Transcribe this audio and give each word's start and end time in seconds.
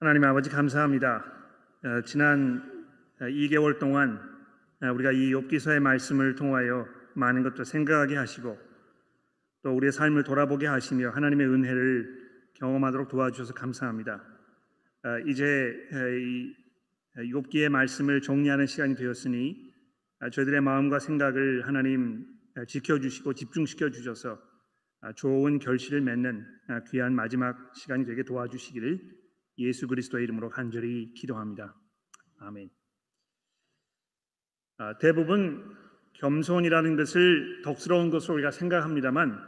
하나님 0.00 0.22
아버지 0.22 0.48
감사합니다. 0.48 1.24
어, 1.82 2.02
지난 2.02 2.62
2개월 3.20 3.80
동안 3.80 4.20
어, 4.80 4.92
우리가 4.92 5.10
이 5.10 5.32
욥기서의 5.32 5.80
말씀을 5.80 6.36
통하여 6.36 6.86
많은 7.16 7.42
것들 7.42 7.64
생각하게 7.64 8.14
하시고 8.14 8.56
또 9.64 9.74
우리의 9.74 9.90
삶을 9.90 10.22
돌아보게 10.22 10.68
하시며 10.68 11.10
하나님의 11.10 11.48
은혜를 11.48 12.28
경험하도록 12.54 13.08
도와주셔서 13.08 13.54
감사합니다. 13.54 14.22
어, 15.02 15.18
이제 15.26 15.74
이 16.20 16.54
욥기의 17.32 17.68
말씀을 17.68 18.20
정리하는 18.20 18.66
시간이 18.66 18.94
되었으니 18.94 19.72
저희들의 20.30 20.60
마음과 20.60 21.00
생각을 21.00 21.66
하나님 21.66 22.24
지켜주시고 22.68 23.34
집중시켜 23.34 23.90
주셔서 23.90 24.40
좋은 25.16 25.58
결실을 25.58 26.02
맺는 26.02 26.46
귀한 26.92 27.16
마지막 27.16 27.74
시간이 27.74 28.04
되게 28.04 28.22
도와주시기를 28.22 29.17
예수 29.58 29.86
그리스도의 29.86 30.24
이름으로 30.24 30.48
간절히 30.50 31.12
기도합니다. 31.14 31.74
아멘. 32.38 32.70
아, 34.78 34.96
대부분 34.98 35.76
겸손이라는 36.14 36.96
것을 36.96 37.62
덕스러운 37.62 38.10
것으로 38.10 38.34
우리가 38.34 38.50
생각합니다만 38.50 39.38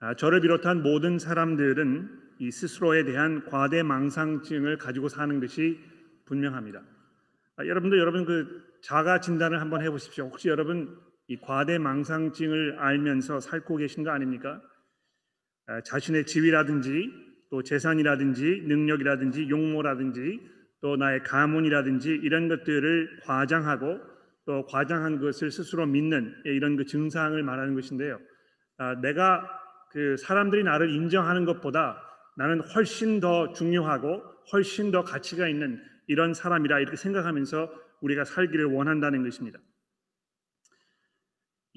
아, 0.00 0.14
저를 0.14 0.40
비롯한 0.40 0.82
모든 0.82 1.18
사람들은 1.18 2.28
이 2.38 2.50
스스로에 2.50 3.04
대한 3.04 3.44
과대망상증을 3.46 4.78
가지고 4.78 5.08
사는 5.08 5.40
것이 5.40 5.78
분명합니다. 6.24 6.82
아, 7.56 7.66
여러분도 7.66 7.98
여러분 7.98 8.24
그 8.24 8.78
자가 8.80 9.20
진단을 9.20 9.60
한번 9.60 9.82
해보십시오. 9.82 10.26
혹시 10.26 10.48
여러분 10.48 10.98
이 11.26 11.36
과대망상증을 11.38 12.78
알면서 12.78 13.40
살고 13.40 13.76
계신 13.76 14.04
거 14.04 14.10
아닙니까? 14.10 14.62
아, 15.66 15.82
자신의 15.82 16.26
지위라든지 16.26 17.27
또 17.50 17.62
재산이라든지 17.62 18.64
능력이라든지 18.66 19.48
용모라든지 19.48 20.40
또 20.80 20.96
나의 20.96 21.22
가문이라든지 21.22 22.10
이런 22.22 22.48
것들을 22.48 23.20
과장하고 23.24 24.00
또 24.46 24.64
과장한 24.66 25.18
것을 25.20 25.50
스스로 25.50 25.86
믿는 25.86 26.34
이런 26.44 26.76
그 26.76 26.86
증상을 26.86 27.40
말하는 27.42 27.74
것인데요. 27.74 28.18
아, 28.78 28.94
내가 29.00 29.46
그 29.90 30.16
사람들이 30.16 30.64
나를 30.64 30.90
인정하는 30.90 31.44
것보다 31.44 32.02
나는 32.36 32.60
훨씬 32.60 33.20
더 33.20 33.52
중요하고 33.52 34.22
훨씬 34.52 34.90
더 34.90 35.02
가치가 35.02 35.48
있는 35.48 35.82
이런 36.06 36.32
사람이라 36.32 36.80
이렇게 36.80 36.96
생각하면서 36.96 37.70
우리가 38.00 38.24
살기를 38.24 38.66
원한다는 38.66 39.24
것입니다. 39.24 39.58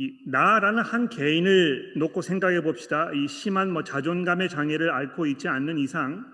이 0.02 0.18
나라는 0.26 0.82
한 0.82 1.10
개인을 1.10 1.94
놓고 1.98 2.24
생각해 2.24 2.62
봅시다. 2.62 3.12
이 3.14 3.28
심한 3.28 3.72
뭐 3.72 3.84
자존감의 3.84 4.50
장애를 4.50 4.90
앓고 4.90 5.28
있지 5.28 5.48
않는 5.48 5.78
이상 5.78 6.26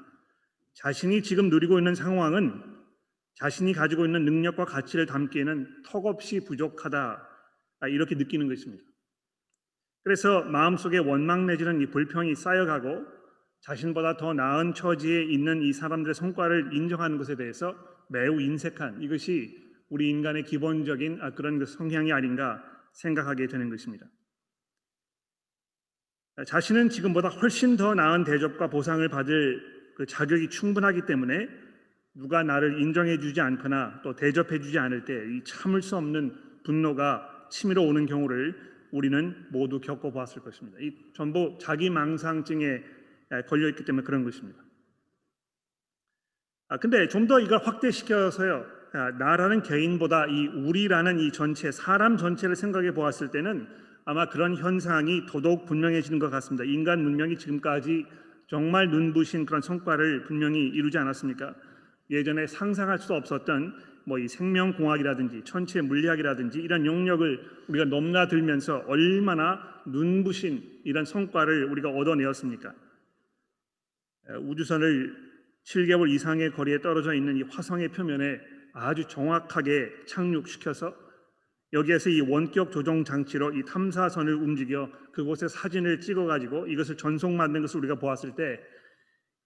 자신이 0.73 1.21
지금 1.21 1.49
누리고 1.49 1.77
있는 1.77 1.93
상황은 1.93 2.63
자신이 3.35 3.73
가지고 3.73 4.05
있는 4.05 4.23
능력과 4.23 4.63
가치를 4.63 5.05
담기에는 5.05 5.83
턱없이 5.85 6.45
부족하다 6.45 7.27
아, 7.81 7.87
이렇게 7.89 8.15
느끼는 8.15 8.47
것입니다. 8.47 8.81
그래서 10.05 10.43
마음속에 10.43 10.99
원망 10.99 11.45
내지는 11.45 11.81
이 11.81 11.87
불평이 11.87 12.35
쌓여가고 12.35 13.05
자신보다 13.59 14.15
더 14.15 14.33
나은 14.33 14.75
처지에 14.75 15.25
있는 15.25 15.61
이 15.61 15.73
사람들의 15.73 16.15
성과를 16.15 16.69
인정하는 16.71 17.17
것에 17.17 17.35
대해서 17.35 17.75
매우 18.07 18.39
인색한 18.39 19.01
이것이 19.01 19.53
우리 19.89 20.09
인간의 20.09 20.45
기본적인 20.45 21.19
아, 21.21 21.31
그런 21.31 21.59
그 21.59 21.65
성향이 21.65 22.13
아닌가 22.13 22.76
생각하게 22.97 23.47
되는 23.47 23.69
것입니다. 23.69 24.05
자신은 26.45 26.89
지금보다 26.89 27.29
훨씬 27.29 27.77
더 27.77 27.95
나은 27.95 28.23
대접과 28.23 28.69
보상을 28.69 29.07
받을 29.09 29.93
그 29.95 30.05
자격이 30.05 30.49
충분하기 30.49 31.05
때문에 31.07 31.47
누가 32.13 32.43
나를 32.43 32.79
인정해 32.81 33.19
주지 33.19 33.41
않거나 33.41 34.01
또 34.03 34.15
대접해 34.15 34.59
주지 34.59 34.77
않을 34.77 35.05
때 35.05 35.13
이 35.13 35.43
참을 35.43 35.81
수 35.81 35.95
없는 35.97 36.35
분노가 36.63 37.47
치밀어 37.49 37.81
오는 37.81 38.05
경우를 38.05 38.55
우리는 38.91 39.47
모두 39.51 39.79
겪어보았을 39.79 40.41
것입니다. 40.43 40.77
이 40.79 40.91
전부 41.13 41.57
자기 41.59 41.89
망상증에 41.89 42.83
걸려 43.47 43.67
있기 43.69 43.83
때문에 43.85 44.03
그런 44.05 44.23
것입니다. 44.23 44.63
아 46.69 46.77
근데 46.77 47.07
좀 47.07 47.27
더 47.27 47.39
이걸 47.39 47.59
확대시켜서요. 47.63 48.76
아, 48.97 49.11
나라는 49.11 49.61
개인보다 49.61 50.25
이 50.25 50.47
우리라는 50.47 51.19
이 51.19 51.31
전체 51.31 51.71
사람 51.71 52.17
전체를 52.17 52.55
생각해 52.55 52.95
보았을 52.95 53.29
때는 53.29 53.67
아마 54.05 54.27
그런 54.27 54.55
현상이 54.55 55.27
더더욱 55.27 55.67
분명해지는 55.67 56.17
것 56.17 56.31
같습니다. 56.31 56.63
인간 56.63 57.03
문명이 57.03 57.37
지금까지 57.37 58.07
정말 58.47 58.89
눈부신 58.89 59.45
그런 59.45 59.61
성과를 59.61 60.23
분명히 60.23 60.67
이루지 60.69 60.97
않았습니까? 60.97 61.53
예전에 62.09 62.47
상상할 62.47 62.97
수 62.97 63.13
없었던 63.13 63.75
뭐 64.05 64.17
이 64.17 64.27
생명공학이라든지 64.27 65.43
천체 65.43 65.81
물리학이라든지 65.81 66.59
이런 66.59 66.85
영역을 66.85 67.39
우리가 67.67 67.85
넘나들면서 67.85 68.85
얼마나 68.87 69.59
눈부신 69.85 70.63
이런 70.85 71.05
성과를 71.05 71.65
우리가 71.65 71.89
얻어내었습니까? 71.89 72.73
우주선을 74.41 75.13
7개월 75.65 76.09
이상의 76.09 76.51
거리에 76.51 76.79
떨어져 76.79 77.13
있는 77.13 77.37
이 77.37 77.43
화성의 77.43 77.89
표면에 77.89 78.56
아주 78.77 79.07
정확하게 79.07 80.05
착륙시켜서 80.05 80.95
여기에서 81.73 82.09
이 82.09 82.21
원격 82.21 82.71
조종 82.71 83.03
장치로 83.03 83.53
이 83.53 83.65
탐사선을 83.65 84.33
움직여 84.33 84.89
그곳에 85.11 85.47
사진을 85.47 85.99
찍어 85.99 86.25
가지고 86.25 86.67
이것을 86.67 86.95
전송 86.95 87.35
만든 87.35 87.61
것을 87.61 87.79
우리가 87.79 87.95
보았을 87.95 88.35
때 88.35 88.77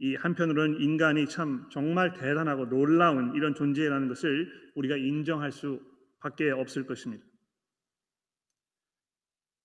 이 0.03 0.15
한편으로는 0.15 0.81
인간이 0.81 1.27
참 1.27 1.67
정말 1.69 2.13
대단하고 2.13 2.69
놀라운 2.69 3.35
이런 3.35 3.53
존재라는 3.53 4.07
것을 4.07 4.51
우리가 4.73 4.97
인정할 4.97 5.51
수밖에 5.51 6.49
없을 6.49 6.87
것입니다. 6.87 7.23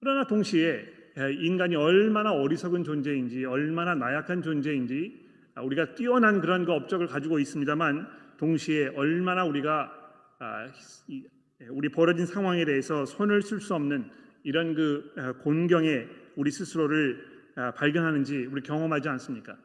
그러나 0.00 0.26
동시에 0.26 0.84
인간이 1.40 1.74
얼마나 1.74 2.32
어리석은 2.32 2.84
존재인지 2.84 3.46
얼마나 3.46 3.94
나약한 3.94 4.42
존재인지 4.42 5.26
우리가 5.56 5.94
뛰어난 5.94 6.42
그런 6.42 6.66
그 6.66 6.72
업적을 6.72 7.06
가지고 7.06 7.38
있습니다만 7.38 8.06
동시에 8.38 8.88
얼마나 8.96 9.44
우리가 9.44 9.92
아, 10.38 10.66
우리 11.70 11.88
벌어진 11.88 12.26
상황에 12.26 12.64
대해서 12.64 13.06
손을 13.06 13.42
쓸 13.42 13.60
수 13.60 13.74
없는 13.74 14.10
이런 14.44 14.74
그 14.74 15.12
아, 15.16 15.32
곤경에 15.32 16.06
우리 16.36 16.50
스스로를 16.50 17.24
아, 17.56 17.72
발견하는지 17.72 18.46
우리 18.46 18.62
경험하지 18.62 19.08
않습니까? 19.08 19.56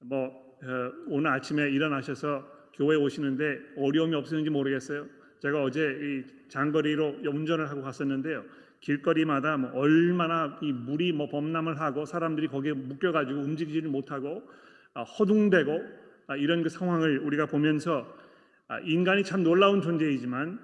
뭐 0.00 0.46
어, 0.62 0.92
오늘 1.08 1.30
아침에 1.30 1.70
일어나셔서 1.70 2.70
교회 2.74 2.96
오시는데 2.96 3.74
어려움이 3.76 4.14
없었는지 4.14 4.50
모르겠어요. 4.50 5.06
제가 5.40 5.62
어제 5.62 6.24
장거리로 6.48 7.18
운전을 7.26 7.68
하고 7.68 7.82
갔었는데요. 7.82 8.44
길거리마다 8.80 9.56
뭐 9.56 9.70
얼마나 9.74 10.58
이 10.62 10.72
물이 10.72 11.12
뭐 11.12 11.28
범람을 11.28 11.80
하고 11.80 12.06
사람들이 12.06 12.48
거기에 12.48 12.72
묶여가지고 12.72 13.40
움직이지를 13.40 13.90
못하고 13.90 14.42
허둥대고 15.18 15.72
아, 15.72 16.05
이런 16.34 16.62
그 16.62 16.68
상황을 16.68 17.18
우리가 17.18 17.46
보면서 17.46 18.12
아, 18.68 18.80
인간이 18.80 19.22
참 19.22 19.44
놀라운 19.44 19.80
존재이지만 19.80 20.58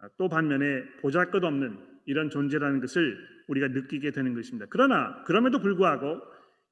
아, 0.00 0.08
또 0.16 0.28
반면에 0.28 0.84
보잘것없는 1.02 1.78
이런 2.06 2.30
존재라는 2.30 2.80
것을 2.80 3.18
우리가 3.48 3.68
느끼게 3.68 4.12
되는 4.12 4.34
것입니다. 4.34 4.66
그러나 4.70 5.22
그럼에도 5.24 5.58
불구하고 5.58 6.22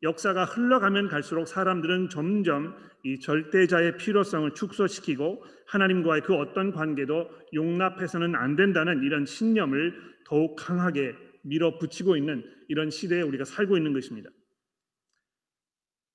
역사가 0.02 0.44
흘러가면 0.44 1.08
갈수록 1.08 1.46
사람들은 1.46 2.08
점점 2.10 2.74
이 3.02 3.18
절대자의 3.20 3.96
필요성을 3.96 4.52
축소시키고 4.54 5.44
하나님과의 5.66 6.22
그 6.22 6.34
어떤 6.34 6.72
관계도 6.72 7.30
용납해서는 7.54 8.34
안 8.34 8.56
된다는 8.56 9.02
이런 9.02 9.24
신념을 9.24 9.94
더욱 10.24 10.56
강하게 10.56 11.14
밀어붙이고 11.42 12.16
있는 12.16 12.44
이런 12.68 12.90
시대에 12.90 13.22
우리가 13.22 13.44
살고 13.44 13.76
있는 13.76 13.92
것입니다. 13.92 14.30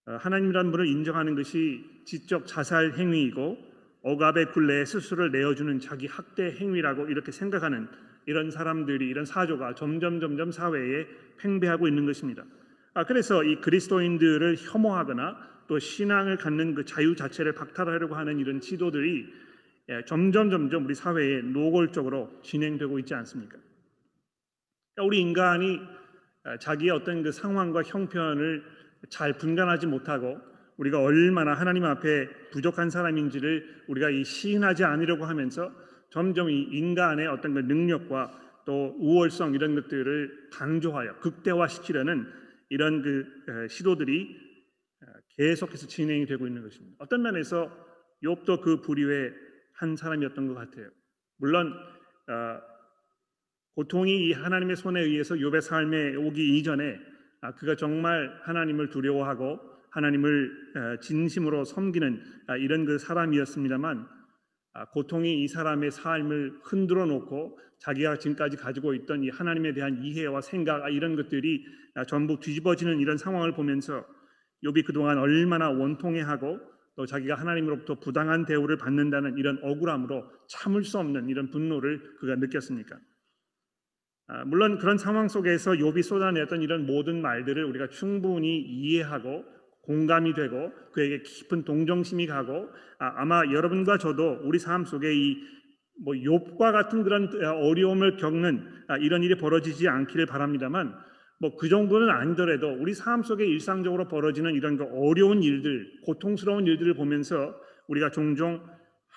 어, 0.08 0.18
하나님이라는 0.20 0.72
분을 0.72 0.88
인정하는 0.88 1.36
것이 1.36 1.84
지적 2.06 2.48
자살 2.48 2.94
행위이고 2.98 3.58
억압의 4.04 4.52
굴레에 4.52 4.86
스스로를 4.86 5.32
내어주는 5.32 5.80
자기 5.80 6.08
학대 6.08 6.56
행위라고 6.56 7.08
이렇게 7.08 7.32
생각하는 7.32 7.88
이런 8.26 8.50
사람들이 8.50 9.08
이런 9.08 9.26
사조가 9.26 9.76
점점 9.76 10.20
점점 10.20 10.52
사회에 10.52 11.06
팽배하고 11.38 11.88
있는 11.88 12.06
것입니다. 12.06 12.44
아, 12.94 13.06
그래서 13.06 13.44
이 13.44 13.62
그리스도인들을 13.62 14.58
혐오하거나 14.58 15.52
또 15.68 15.80
신앙을 15.80 16.38
갖는 16.38 16.76
그 16.76 16.86
자유 16.86 17.16
자체를 17.16 17.54
박탈하려고 17.54 18.16
하는 18.16 18.40
이런 18.40 18.60
지도들이 18.60 19.28
예, 19.90 20.06
점점 20.06 20.50
점점 20.50 20.86
우리 20.86 20.94
사회에 20.96 21.42
노골적으로 21.42 22.42
진행되고 22.44 23.00
있지 23.00 23.14
않습니까? 23.14 23.58
그러니까 24.94 25.08
우리 25.08 25.20
인간이 25.20 25.80
아, 26.44 26.58
자기의 26.58 26.92
어떤 26.92 27.24
그 27.24 27.32
상황과 27.32 27.84
형편을 27.84 28.64
잘 29.10 29.38
분간하지 29.38 29.88
못하고 29.88 30.40
우리가 30.78 31.02
얼마나 31.02 31.54
하나님 31.54 31.86
앞에 31.86 32.28
부족한 32.52 32.90
사람인지를 32.90 33.84
우리가 33.88 34.10
이 34.10 34.24
시인하지 34.24 34.84
않으려고 34.84 35.26
하면서 35.26 35.72
점점 36.10 36.50
이 36.50 36.64
인간의 36.64 37.28
어떤 37.28 37.54
그 37.54 37.60
능력과 37.60 38.64
또 38.66 38.96
우월성 39.00 39.54
이런 39.54 39.76
것들을 39.76 40.50
강조하여 40.52 41.20
극대화시키려는 41.20 42.28
이런 42.70 43.02
그 43.02 43.68
시도들이 43.70 44.36
계속해서 45.38 45.88
진행이 45.88 46.26
되고 46.26 46.48
있는 46.48 46.62
것입니다. 46.62 46.96
어떤 47.00 47.22
면에서 47.22 47.70
욥도 48.24 48.62
그 48.62 48.82
부류의 48.82 49.34
한 49.74 49.96
사람이었던 49.96 50.48
것 50.48 50.54
같아요. 50.54 50.90
물론 51.38 51.74
어, 51.74 52.62
고통이 53.76 54.28
이 54.28 54.34
하나님의 54.34 54.76
손에 54.76 55.02
의해서 55.02 55.36
욥의 55.36 55.62
삶에 55.62 56.16
오기 56.16 56.58
이전에 56.58 56.94
아, 56.94 57.11
그가 57.56 57.76
정말 57.76 58.40
하나님을 58.44 58.90
두려워하고 58.90 59.60
하나님을 59.90 60.52
어, 60.76 61.00
진심으로 61.00 61.66
섬기는 61.66 62.22
아, 62.48 62.58
이런 62.58 62.86
그 62.86 62.98
사람이었습니다만 62.98 64.08
아, 64.74 64.86
고통이 64.86 65.44
이 65.44 65.48
사람의 65.48 65.92
삶을 65.92 66.60
흔들어 66.64 67.06
놓고 67.06 67.58
자기가 67.80 68.18
지금까지 68.18 68.58
가지고 68.58 68.94
있던 68.94 69.24
이 69.24 69.30
하나님에 69.30 69.74
대한 69.74 70.02
이해와 70.04 70.42
생각 70.42 70.88
이런 70.94 71.16
것들이 71.16 71.66
전부 72.08 72.40
뒤집어지는 72.40 73.00
이런 73.00 73.18
상황을 73.18 73.54
보면서 73.54 74.06
욥이 74.64 74.86
그동안 74.86 75.18
얼마나 75.18 75.70
원통해하고 75.72 76.60
또 76.96 77.06
자기가 77.06 77.36
하나님으로부터 77.36 78.00
부당한 78.00 78.46
대우를 78.46 78.78
받는다는 78.78 79.38
이런 79.38 79.60
억울함으로 79.64 80.24
참을 80.48 80.84
수 80.84 81.00
없는 81.00 81.30
이런 81.30 81.50
분노를 81.50 82.18
그가 82.20 82.36
느꼈습니까? 82.36 82.98
아, 84.34 84.46
물론 84.46 84.78
그런 84.78 84.98
상황 84.98 85.28
속에서 85.28 85.72
욥이 85.72 86.04
쏟아냈던 86.04 86.62
이런 86.62 86.86
모든 86.86 87.22
말들을 87.22 87.66
우리가 87.66 87.90
충분히 87.90 88.60
이해하고 88.62 89.44
공감이 89.82 90.34
되고 90.34 90.72
그에게 90.94 91.22
깊은 91.22 91.66
동정심이 91.66 92.28
가고 92.28 92.70
아, 92.98 93.26
마 93.26 93.44
여러분과 93.52 93.98
저도 93.98 94.40
우리 94.44 94.58
삶 94.58 94.86
속에 94.86 95.14
이뭐 95.14 96.14
욥과 96.14 96.72
같은 96.72 97.04
그런 97.04 97.30
어려움을 97.44 98.16
겪는 98.16 98.66
아, 98.88 98.98
이런 98.98 99.22
일이 99.22 99.36
벌어지지 99.36 99.90
않기를 99.90 100.28
바랍니다만 100.28 100.96
뭐 101.42 101.58
그 101.58 101.68
정도는 101.68 102.10
아니더라도 102.10 102.72
우리 102.80 102.94
삶 102.94 103.24
속에 103.24 103.46
일상적으로 103.46 104.08
벌어지는 104.08 104.54
이런 104.54 104.78
그 104.78 104.86
어려운 104.94 105.44
일들, 105.44 105.92
고통스러운 106.06 106.68
일들을 106.68 106.94
보면서 106.94 107.54
우리가 107.88 108.12
종종 108.12 108.64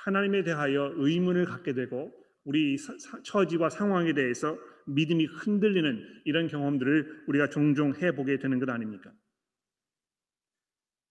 하나님에 0.04 0.42
대하여 0.42 0.94
의문을 0.96 1.44
갖게 1.44 1.74
되고 1.74 2.10
우리 2.44 2.76
처지와 3.22 3.70
상황에 3.70 4.12
대해서 4.12 4.58
믿음이 4.86 5.26
흔들리는 5.26 6.22
이런 6.24 6.46
경험들을 6.46 7.24
우리가 7.26 7.48
종종 7.48 7.94
해보게 7.94 8.38
되는 8.38 8.58
것 8.58 8.68
아닙니까? 8.68 9.12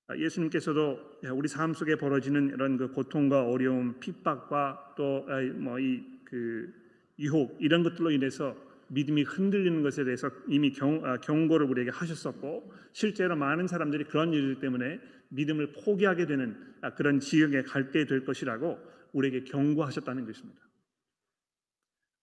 아, 0.08 0.18
예수님께서도 0.18 1.00
우리 1.34 1.48
삶 1.48 1.74
속에 1.74 1.96
벌어지는 1.96 2.50
이런 2.50 2.78
그 2.78 2.92
고통과 2.92 3.46
어려움, 3.48 4.00
핍박과 4.00 4.96
또 4.98 5.26
뭐 5.58 5.80
이 5.80 6.14
그 6.34 6.74
유혹 7.20 7.56
이런 7.62 7.84
것들로 7.84 8.10
인해서 8.10 8.58
믿음이 8.88 9.22
흔들리는 9.22 9.84
것에 9.84 10.04
대해서 10.04 10.32
이미 10.48 10.72
경, 10.72 11.06
아, 11.06 11.18
경고를 11.18 11.68
우리에게 11.68 11.92
하셨었고 11.92 12.74
실제로 12.92 13.36
많은 13.36 13.68
사람들이 13.68 14.06
그런 14.06 14.34
일들 14.34 14.60
때문에 14.60 15.00
믿음을 15.30 15.74
포기하게 15.74 16.26
되는 16.26 16.58
아, 16.82 16.96
그런 16.96 17.20
지역에 17.20 17.62
갈게 17.62 18.06
될 18.06 18.26
것이라고 18.26 18.80
우리에게 19.14 19.44
경고하셨다는 19.44 20.26
것입니다. 20.26 20.60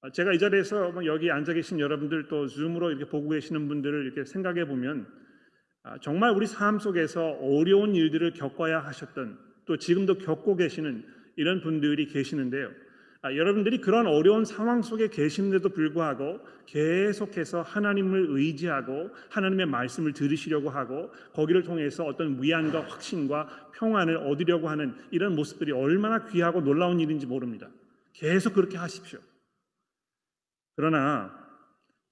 아, 0.02 0.10
제가 0.10 0.32
이 0.32 0.38
자리에서 0.38 0.92
뭐 0.92 1.04
여기 1.04 1.30
앉아 1.30 1.52
계신 1.52 1.78
여러분들 1.78 2.28
또 2.28 2.46
줌으로 2.46 2.90
이렇게 2.90 3.04
보고 3.04 3.28
계시는 3.28 3.68
분들을 3.68 4.06
이렇게 4.06 4.24
생각해 4.24 4.66
보면 4.66 5.06
아, 5.82 5.98
정말 6.00 6.30
우리 6.30 6.46
삶 6.46 6.78
속에서 6.78 7.22
어려운 7.42 7.94
일들을 7.94 8.32
겪어야 8.32 8.80
하셨던 8.80 9.38
또 9.66 9.76
지금도 9.76 10.16
겪고 10.18 10.56
계시는 10.56 11.04
이런 11.36 11.60
분들이 11.60 12.06
계시는데요. 12.06 12.70
아, 13.20 13.34
여러분들이 13.34 13.82
그런 13.82 14.06
어려운 14.06 14.46
상황 14.46 14.80
속에 14.80 15.08
계신데도 15.08 15.68
불구하고 15.68 16.40
계속해서 16.64 17.60
하나님을 17.60 18.28
의지하고 18.30 19.10
하나님의 19.28 19.66
말씀을 19.66 20.14
들으시려고 20.14 20.70
하고 20.70 21.12
거기를 21.34 21.62
통해서 21.62 22.06
어떤 22.06 22.42
위안과 22.42 22.88
확신과 22.88 23.72
평안을 23.74 24.16
얻으려고 24.16 24.70
하는 24.70 24.94
이런 25.10 25.34
모습들이 25.36 25.72
얼마나 25.72 26.24
귀하고 26.24 26.62
놀라운 26.62 27.00
일인지 27.00 27.26
모릅니다. 27.26 27.68
계속 28.14 28.54
그렇게 28.54 28.78
하십시오. 28.78 29.18
그러나 30.80 31.30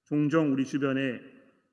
종종 0.03 0.53
우리 0.53 0.63
주변에 0.63 1.19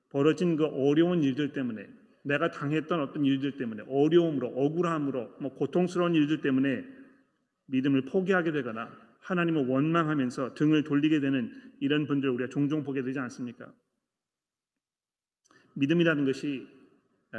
벌어진 0.09 0.57
그 0.57 0.65
어려운 0.65 1.23
일들 1.23 1.53
때문에 1.53 1.87
내가 2.25 2.51
당했던 2.51 3.03
어떤 3.03 3.23
일들 3.23 3.59
때문에 3.59 3.83
어려움으로 3.87 4.49
억울함으로 4.49 5.37
뭐 5.39 5.55
고통스러운 5.55 6.15
일들 6.15 6.41
때문에 6.41 6.87
믿음을 7.67 8.07
포기하게 8.07 8.51
되거나 8.53 8.91
하나님을 9.21 9.67
원망하면서 9.67 10.55
등을 10.55 10.85
돌리게 10.85 11.21
되는 11.21 11.53
이런 11.81 12.07
분들 12.07 12.31
우리가 12.31 12.49
종종 12.49 12.83
보게 12.83 13.03
되지 13.03 13.19
않습니까? 13.19 13.71
믿음이라는 15.75 16.25
것이 16.25 16.67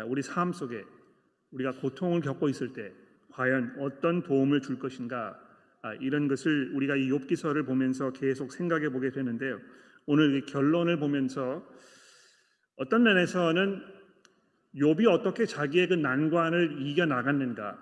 우리 0.05 0.21
삶 0.21 0.53
속에 0.53 0.85
우리가 1.49 1.71
고통을 1.81 2.21
겪고 2.21 2.47
있을 2.49 2.73
때 2.73 2.93
과연 3.31 3.77
어떤 3.79 4.21
도움을 4.21 4.61
줄 4.61 4.77
것인가 4.77 5.29
아, 5.29 5.46
이런 5.95 6.27
것을 6.27 6.71
우리가 6.73 6.95
이 6.95 7.09
욥기서를 7.09 7.65
보면서 7.65 8.11
계속 8.11 8.51
생각해 8.51 8.89
보게 8.89 9.11
되는데요. 9.11 9.59
오늘 10.05 10.45
결론을 10.45 10.99
보면서 10.99 11.67
어떤 12.77 13.03
면에서는 13.03 13.83
욥이 14.75 15.07
어떻게 15.09 15.45
자기의 15.45 15.87
그 15.89 15.93
난관을 15.95 16.77
이겨 16.81 17.05
나갔는가, 17.05 17.77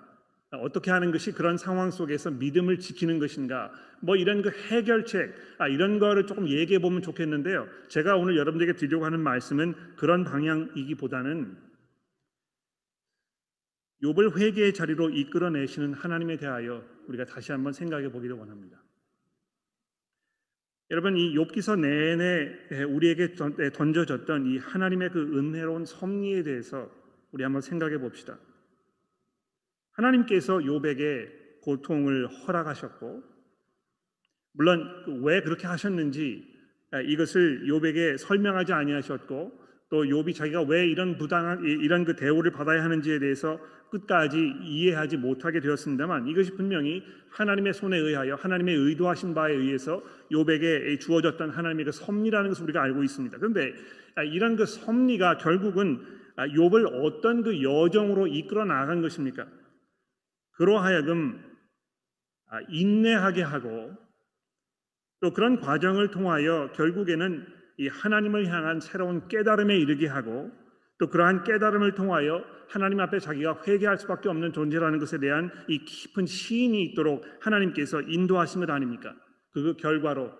어떻게 0.52 0.90
하는 0.90 1.10
것이 1.10 1.32
그런 1.32 1.56
상황 1.58 1.90
속에서 1.90 2.30
믿음을 2.30 2.78
지키는 2.78 3.18
것인가, 3.18 3.70
뭐 4.00 4.16
이런 4.16 4.42
그 4.42 4.50
해결책, 4.50 5.34
아, 5.58 5.68
이런 5.68 5.98
거를 5.98 6.26
조금 6.26 6.48
얘기해 6.48 6.78
보면 6.78 7.02
좋겠는데요. 7.02 7.68
제가 7.88 8.16
오늘 8.16 8.36
여러분들에게 8.36 8.76
드리려고 8.78 9.04
하는 9.04 9.20
말씀은 9.20 9.74
그런 9.96 10.24
방향이기보다는 10.24 11.65
욥을 14.02 14.38
회개의 14.38 14.74
자리로 14.74 15.10
이끌어내시는 15.10 15.94
하나님에 15.94 16.36
대하여 16.36 16.84
우리가 17.06 17.24
다시 17.24 17.52
한번 17.52 17.72
생각해 17.72 18.10
보기를 18.10 18.36
원합니다. 18.36 18.82
여러분 20.90 21.16
이 21.16 21.34
욥기서 21.34 21.80
내내 21.80 22.84
우리에게 22.84 23.34
던져졌던 23.72 24.46
이 24.46 24.58
하나님의 24.58 25.10
그 25.10 25.38
은혜로운 25.38 25.84
섭리에 25.84 26.42
대해서 26.42 26.90
우리 27.32 27.42
한번 27.42 27.60
생각해 27.60 27.98
봅시다. 27.98 28.38
하나님께서 29.92 30.58
욥에게 30.58 31.62
고통을 31.62 32.28
허락하셨고 32.28 33.22
물론 34.52 35.04
그왜 35.04 35.42
그렇게 35.42 35.66
하셨는지 35.66 36.54
이것을 37.06 37.66
욥에게 37.66 38.18
설명하지 38.18 38.72
아니하셨고 38.72 39.65
또 39.88 40.04
욥이 40.04 40.34
자기가 40.34 40.62
왜 40.62 40.86
이런 40.88 41.16
부당한 41.16 41.64
이런 41.64 42.04
그 42.04 42.16
대우를 42.16 42.50
받아야 42.50 42.82
하는지에 42.82 43.20
대해서 43.20 43.60
끝까지 43.90 44.54
이해하지 44.62 45.16
못하게 45.16 45.60
되었습니다만 45.60 46.26
이것이 46.26 46.52
분명히 46.52 47.04
하나님의 47.30 47.72
손에 47.72 47.96
의하여 47.96 48.34
하나님의 48.34 48.74
의도하신 48.74 49.34
바에 49.34 49.54
의해서 49.54 50.02
욥에게 50.32 50.98
주어졌던 51.00 51.50
하나님의 51.50 51.84
그 51.84 51.92
섭리라는 51.92 52.50
것을 52.50 52.64
우리가 52.64 52.82
알고 52.82 53.04
있습니다. 53.04 53.38
그런데 53.38 53.74
아, 54.16 54.22
이런 54.22 54.56
그 54.56 54.66
섭리가 54.66 55.38
결국은 55.38 56.00
아, 56.34 56.46
욥을 56.48 57.04
어떤 57.04 57.42
그 57.42 57.62
여정으로 57.62 58.26
이끌어 58.26 58.64
나간 58.64 59.02
것입니까? 59.02 59.46
그러하여금 60.56 61.44
아, 62.48 62.60
인내하게 62.68 63.42
하고 63.42 63.94
또 65.20 65.32
그런 65.32 65.60
과정을 65.60 66.10
통하여 66.10 66.72
결국에는 66.74 67.55
이 67.78 67.88
하나님을 67.88 68.46
향한 68.46 68.80
새로운 68.80 69.28
깨달음에 69.28 69.76
이르게 69.76 70.06
하고 70.06 70.50
또 70.98 71.08
그러한 71.08 71.44
깨달음을 71.44 71.94
통하여 71.94 72.42
하나님 72.68 73.00
앞에 73.00 73.18
자기가 73.18 73.62
회개할 73.66 73.98
수밖에 73.98 74.28
없는 74.28 74.52
존재라는 74.52 74.98
것에 74.98 75.18
대한 75.18 75.50
이 75.68 75.84
깊은 75.84 76.26
시인이 76.26 76.82
있도록 76.84 77.24
하나님께서 77.40 78.00
인도하신 78.02 78.60
것 78.60 78.70
아닙니까? 78.70 79.14
그 79.52 79.76
결과로 79.76 80.32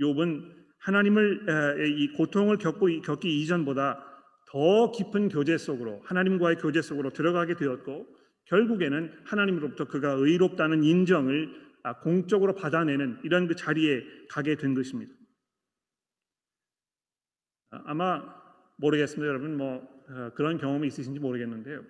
욥은 0.00 0.58
하나님을 0.80 1.96
이 1.98 2.12
고통을 2.12 2.58
겪고 2.58 2.86
겪기 3.02 3.40
이전보다 3.40 4.04
더 4.50 4.90
깊은 4.92 5.28
교제 5.28 5.58
속으로 5.58 6.00
하나님과의 6.04 6.56
교제 6.56 6.80
속으로 6.80 7.10
들어가게 7.10 7.56
되었고 7.56 8.06
결국에는 8.46 9.12
하나님으로부터 9.24 9.86
그가 9.86 10.12
의롭다는 10.12 10.82
인정을 10.82 11.68
아, 11.82 12.00
공적으로 12.00 12.54
받아내는 12.54 13.18
이런 13.22 13.46
그 13.46 13.54
자리에 13.54 14.02
가게 14.28 14.56
된 14.56 14.74
것입니다. 14.74 15.12
아, 17.70 17.82
아마 17.86 18.22
모르겠습니다, 18.76 19.26
여러분. 19.26 19.56
뭐 19.56 19.86
어, 20.08 20.30
그런 20.34 20.58
경험이 20.58 20.88
있으신지 20.88 21.20
모르겠는데요. 21.20 21.82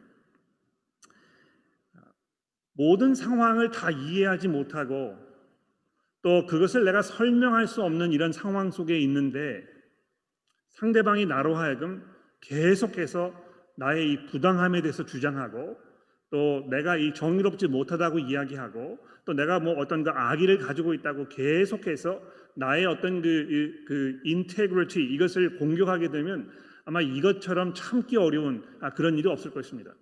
모든 2.78 3.14
상황을 3.14 3.73
다 3.73 3.90
이해하지 3.90 4.47
못하고 4.47 5.18
또 6.23 6.47
그것을 6.47 6.85
내가 6.85 7.02
설명할 7.02 7.66
수 7.66 7.82
없는 7.82 8.12
이런 8.12 8.30
상황 8.32 8.70
속에 8.70 8.97
있는데 9.00 9.66
상대방이 10.68 11.26
나로 11.26 11.56
하여금 11.56 12.04
계속해서 12.40 13.35
나의 13.76 14.12
이 14.12 14.26
부당함에 14.26 14.80
대해서 14.82 15.04
주장하고 15.04 15.76
또 16.30 16.66
내가 16.70 16.97
이 16.97 17.14
정의롭지 17.14 17.68
못하다고 17.68 18.18
이야기하고 18.18 18.99
또 19.25 19.32
내가 19.32 19.61
뭐 19.61 19.75
어떤 19.75 20.04
그 20.04 20.11
악의를 20.11 20.58
가지고 20.58 20.94
있다고 20.94 21.28
계속해서 21.28 22.20
나의 22.56 22.87
어떤 22.87 23.23
그, 23.23 23.85
그 23.87 24.20
인테그리티 24.25 25.02
이것을 25.02 25.58
공격하게 25.58 26.11
되면 26.11 26.50
아마 26.85 27.00
이것처럼 27.00 27.75
참기 27.75 28.16
어려운 28.16 28.64
아, 28.80 28.90
그런 28.90 29.16
일이 29.18 29.28
없을 29.28 29.50
것입니다. 29.50 29.92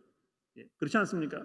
예, 0.59 0.65
그렇지 0.79 0.97
않습니까? 0.99 1.45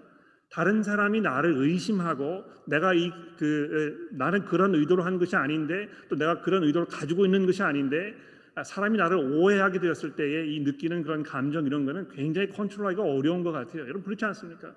다른 0.50 0.82
사람이 0.82 1.20
나를 1.20 1.54
의심하고 1.56 2.44
내가 2.66 2.94
이 2.94 3.10
그 3.42 4.08
나는 4.12 4.44
그런 4.44 4.72
의도로 4.72 5.02
한 5.02 5.18
것이 5.18 5.34
아닌데 5.34 5.88
또 6.08 6.14
내가 6.14 6.42
그런 6.42 6.62
의도를 6.62 6.86
가지고 6.86 7.24
있는 7.24 7.44
것이 7.44 7.60
아닌데 7.60 8.14
아, 8.14 8.41
사람이 8.62 8.98
나를 8.98 9.16
오해하게 9.16 9.80
되었을 9.80 10.14
때에 10.14 10.46
이 10.46 10.60
느끼는 10.60 11.02
그런 11.02 11.22
감정 11.22 11.66
이런 11.66 11.86
거는 11.86 12.08
굉장히 12.08 12.50
컨트롤하기가 12.50 13.02
어려운 13.02 13.42
것 13.42 13.52
같아요. 13.52 13.82
여러분 13.82 14.02
그렇지 14.02 14.24
않습니까? 14.26 14.74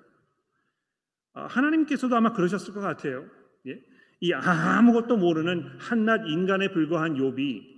아, 1.34 1.46
하나님께서도 1.46 2.16
아마 2.16 2.32
그러셨을 2.32 2.72
것 2.72 2.80
같아요. 2.80 3.28
예? 3.66 3.82
이 4.20 4.32
아무것도 4.32 5.18
모르는 5.18 5.76
한낱 5.78 6.26
인간에 6.26 6.72
불과한 6.72 7.16
욥이 7.16 7.76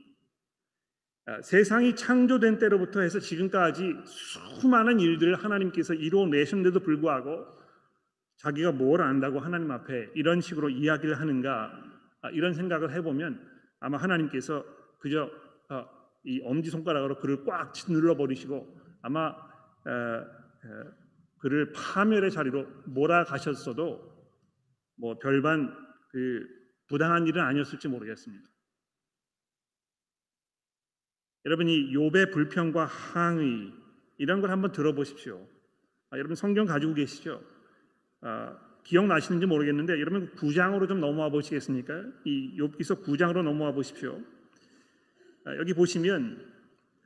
아, 1.27 1.43
세상이 1.43 1.97
창조된 1.97 2.59
때로부터 2.59 3.01
해서 3.01 3.19
지금까지 3.19 3.95
수많은 4.05 5.01
일들을 5.01 5.35
하나님께서 5.35 5.95
이루어내셨는데도 5.95 6.81
불구하고 6.81 7.45
자기가 8.37 8.71
뭘 8.73 9.03
안다고 9.03 9.41
하나님 9.41 9.73
앞에 9.73 10.11
이런 10.15 10.41
식으로 10.41 10.71
이야기를 10.71 11.19
하는가 11.19 11.73
아, 12.23 12.31
이런 12.31 12.55
생각을 12.55 12.93
해보면 12.95 13.45
아마 13.81 13.99
하나님께서 13.99 14.65
그저 15.01 15.25
어, 15.25 15.48
이 16.29 16.43
엄지 16.45 16.69
손가락으로 16.69 17.19
그를 17.19 17.43
꽉 17.45 17.73
눌러 17.89 18.15
버리시고 18.15 18.79
아마 19.01 19.35
그를 21.39 21.73
파멸의 21.73 22.31
자리로 22.31 22.67
몰아가셨어도 22.85 24.19
뭐 24.97 25.19
별반 25.19 25.75
그 26.11 26.47
부당한 26.87 27.27
일은 27.27 27.43
아니었을지 27.43 27.89
모르겠습니다. 27.89 28.47
여러분 31.47 31.69
이 31.69 31.93
욥의 31.95 32.33
불평과 32.33 32.85
항의 32.85 33.73
이런 34.19 34.43
걸 34.43 34.51
한번 34.51 34.73
들어보십시오. 34.73 35.49
아, 36.11 36.19
여러분 36.19 36.35
성경 36.35 36.67
가지고 36.67 36.93
계시죠? 36.93 37.43
아, 38.21 38.59
기억나시는지 38.85 39.47
모르겠는데 39.47 39.99
여러분 40.01 40.35
9장으로 40.35 40.89
좀 40.89 41.01
넘어와 41.01 41.31
보시겠습니까? 41.31 42.05
이 42.25 42.57
욥기서 42.59 43.05
9장으로 43.05 43.43
넘어와 43.43 43.73
보십시오. 43.73 44.21
아, 45.49 45.57
여기 45.57 45.73
보시면 45.73 46.39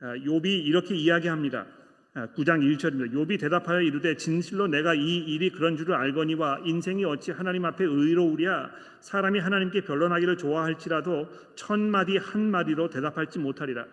아, 0.01 0.15
욥이 0.15 0.45
이렇게 0.45 0.95
이야기합니다. 0.95 1.65
9장 2.13 2.61
1절입니다. 2.61 3.11
욥이 3.13 3.39
대답하여 3.39 3.81
이르되 3.81 4.17
진실로 4.17 4.67
내가 4.67 4.93
이 4.93 5.17
일이 5.17 5.49
그런 5.49 5.77
줄을 5.77 5.95
알거니와 5.95 6.59
인생이 6.63 7.05
어찌 7.05 7.31
하나님 7.31 7.65
앞에 7.65 7.85
의로우랴 7.85 8.69
사람이 8.99 9.39
하나님께 9.39 9.81
변론하기를 9.81 10.37
좋아할지라도 10.37 11.27
천 11.55 11.79
마디 11.89 12.17
한 12.17 12.51
마디로 12.51 12.89
대답할지 12.89 13.39
못하리라. 13.39 13.85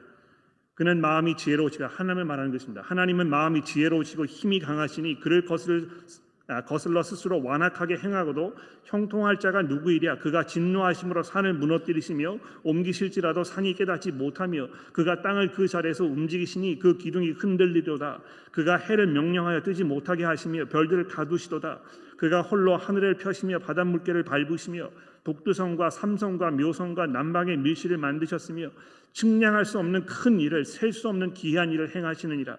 그는 0.75 1.01
마음이 1.01 1.37
지혜로우시다. 1.37 1.87
하나님을 1.87 2.25
말하는 2.25 2.51
것입니다. 2.53 2.83
하나님은 2.83 3.31
마음이 3.31 3.65
지혜로우시고 3.65 4.27
힘이 4.27 4.59
강하시니 4.59 5.21
그를 5.21 5.45
거슬 5.45 5.89
아, 5.89 6.30
거슬러 6.67 7.03
스스로 7.03 7.43
완악하게 7.43 7.99
행하고도 7.99 8.57
형통할 8.85 9.39
자가 9.39 9.63
누구이랴? 9.63 10.19
그가 10.19 10.47
진노하심으로 10.47 11.23
산을 11.23 11.55
무너뜨리시며 11.55 12.39
옮기실지라도 12.65 13.45
산이 13.45 13.75
깨닫지 13.75 14.11
못하며 14.13 14.69
그가 14.93 15.23
땅을 15.23 15.53
그 15.53 15.69
자리에서 15.69 16.05
움직이시니 16.05 16.79
그 16.81 16.97
기둥이 16.97 17.31
흔들리도다. 17.31 18.21
그가 18.51 18.77
해를 18.77 19.07
명령하여 19.07 19.63
뜨지 19.63 19.85
못하게 19.85 20.25
하시며 20.25 20.65
별들을 20.67 21.07
가두시도다. 21.09 21.81
그가 22.17 22.43
홀로 22.43 22.77
하늘을 22.77 23.15
펴시며 23.15 23.61
바닷물개를 23.61 24.25
밟으시며 24.25 24.91
독두성과 25.25 25.91
삼성과 25.91 26.51
묘성과 26.51 27.07
남방의 27.07 27.59
밀실을 27.59 27.97
만드셨으며 27.99 28.71
측량할 29.13 29.65
수 29.65 29.79
없는 29.79 30.07
큰 30.07 30.41
일을 30.41 30.65
셀 30.65 30.93
수 30.93 31.09
없는 31.09 31.35
기이한 31.35 31.71
일을 31.71 31.95
행하시느니라 31.95 32.57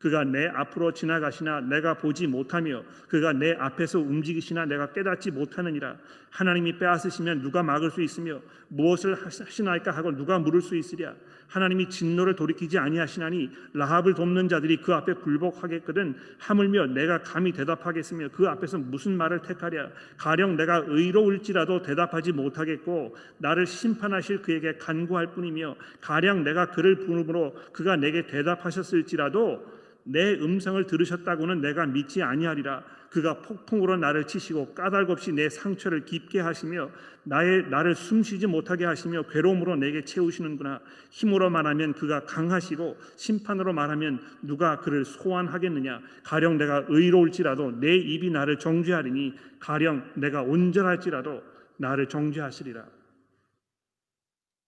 그가 0.00 0.24
내 0.24 0.48
앞으로 0.48 0.92
지나가시나 0.92 1.60
내가 1.60 1.92
보지 1.92 2.26
못하며 2.26 2.82
그가 3.06 3.34
내 3.34 3.52
앞에서 3.52 3.98
움직이시나 3.98 4.64
내가 4.64 4.92
깨닫지 4.92 5.30
못하느니라. 5.30 5.96
하나님이 6.30 6.78
빼앗으시면 6.78 7.42
누가 7.42 7.62
막을 7.62 7.90
수 7.90 8.00
있으며 8.00 8.40
무엇을 8.68 9.14
하시나이까 9.14 9.90
하고 9.90 10.16
누가 10.16 10.38
물을 10.38 10.62
수 10.62 10.74
있으랴. 10.74 11.12
하나님이 11.48 11.90
진노를 11.90 12.34
돌이키지 12.34 12.78
아니하시나니 12.78 13.50
라합을 13.74 14.14
돕는 14.14 14.48
자들이 14.48 14.78
그 14.78 14.94
앞에 14.94 15.14
굴복하겠거든 15.14 16.14
하물며 16.38 16.86
내가 16.86 17.22
감히 17.22 17.52
대답하겠으며 17.52 18.28
그 18.32 18.48
앞에서 18.48 18.78
무슨 18.78 19.18
말을 19.18 19.42
택하랴. 19.42 19.90
가령 20.16 20.56
내가 20.56 20.84
의로울지라도 20.86 21.82
대답하지 21.82 22.32
못하겠고 22.32 23.14
나를 23.36 23.66
심판하실 23.66 24.40
그에게 24.40 24.78
간구할 24.78 25.32
뿐이며 25.32 25.76
가령 26.00 26.42
내가 26.42 26.70
그를 26.70 26.96
부름으로 26.96 27.54
그가 27.72 27.96
내게 27.96 28.26
대답하셨을지라도 28.26 29.80
내 30.10 30.34
음성을 30.34 30.84
들으셨다고는 30.86 31.60
내가 31.60 31.86
믿지 31.86 32.22
아니하리라. 32.22 32.82
그가 33.10 33.42
폭풍으로 33.42 33.96
나를 33.96 34.26
치시고 34.26 34.74
까닭 34.74 35.10
없이 35.10 35.32
내 35.32 35.48
상처를 35.48 36.04
깊게 36.04 36.40
하시며 36.40 36.90
나의 37.24 37.68
나를 37.68 37.94
숨쉬지 37.94 38.46
못하게 38.46 38.84
하시며 38.84 39.22
괴로움으로 39.22 39.76
내게 39.76 40.04
채우시는구나. 40.04 40.80
힘으로 41.10 41.50
말하면 41.50 41.94
그가 41.94 42.24
강하시고 42.24 42.96
심판으로 43.16 43.72
말하면 43.72 44.20
누가 44.42 44.80
그를 44.80 45.04
소환하겠느냐. 45.04 46.00
가령 46.24 46.58
내가 46.58 46.86
의로울지라도 46.88 47.80
내 47.80 47.96
입이 47.96 48.30
나를 48.30 48.58
정죄하리니 48.58 49.34
가령 49.58 50.12
내가 50.14 50.42
온전할지라도 50.42 51.42
나를 51.76 52.08
정죄하시리라. 52.08 52.84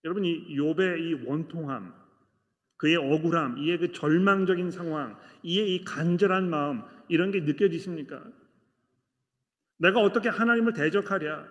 여러분 0.04 0.24
이 0.24 0.56
욥의 0.56 1.00
이 1.00 1.26
원통함 1.26 2.01
그의 2.82 2.96
억울함, 2.96 3.58
이의 3.58 3.78
그 3.78 3.92
절망적인 3.92 4.72
상황, 4.72 5.16
이의 5.44 5.72
이 5.72 5.84
간절한 5.84 6.50
마음 6.50 6.82
이런 7.06 7.30
게 7.30 7.38
느껴지십니까? 7.38 8.20
내가 9.78 10.00
어떻게 10.00 10.28
하나님을 10.28 10.72
대적하랴? 10.72 11.46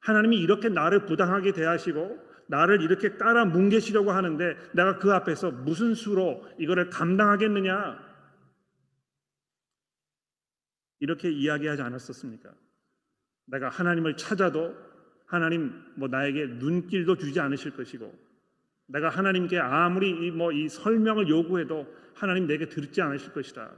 하나님이 0.00 0.38
이렇게 0.38 0.70
나를 0.70 1.04
부당하게 1.04 1.52
대하시고 1.52 2.18
나를 2.46 2.80
이렇게 2.80 3.18
깔아 3.18 3.44
뭉개시려고 3.44 4.10
하는데 4.12 4.56
내가 4.72 4.98
그 4.98 5.12
앞에서 5.12 5.50
무슨 5.50 5.94
수로 5.94 6.42
이거를 6.58 6.88
감당하겠느냐? 6.88 8.02
이렇게 11.00 11.30
이야기하지 11.30 11.82
않았었습니까? 11.82 12.50
내가 13.48 13.68
하나님을 13.68 14.16
찾아도 14.16 14.74
하나님 15.26 15.74
뭐 15.96 16.08
나에게 16.08 16.46
눈길도 16.46 17.18
주지 17.18 17.38
않으실 17.38 17.76
것이고 17.76 18.33
내가 18.86 19.08
하나님께 19.08 19.58
아무리 19.58 20.30
뭐이 20.30 20.60
뭐 20.60 20.68
설명을 20.68 21.28
요구해도 21.28 21.86
하나님 22.14 22.46
내게 22.46 22.68
듣지 22.68 23.00
않으실 23.00 23.32
것이다. 23.32 23.72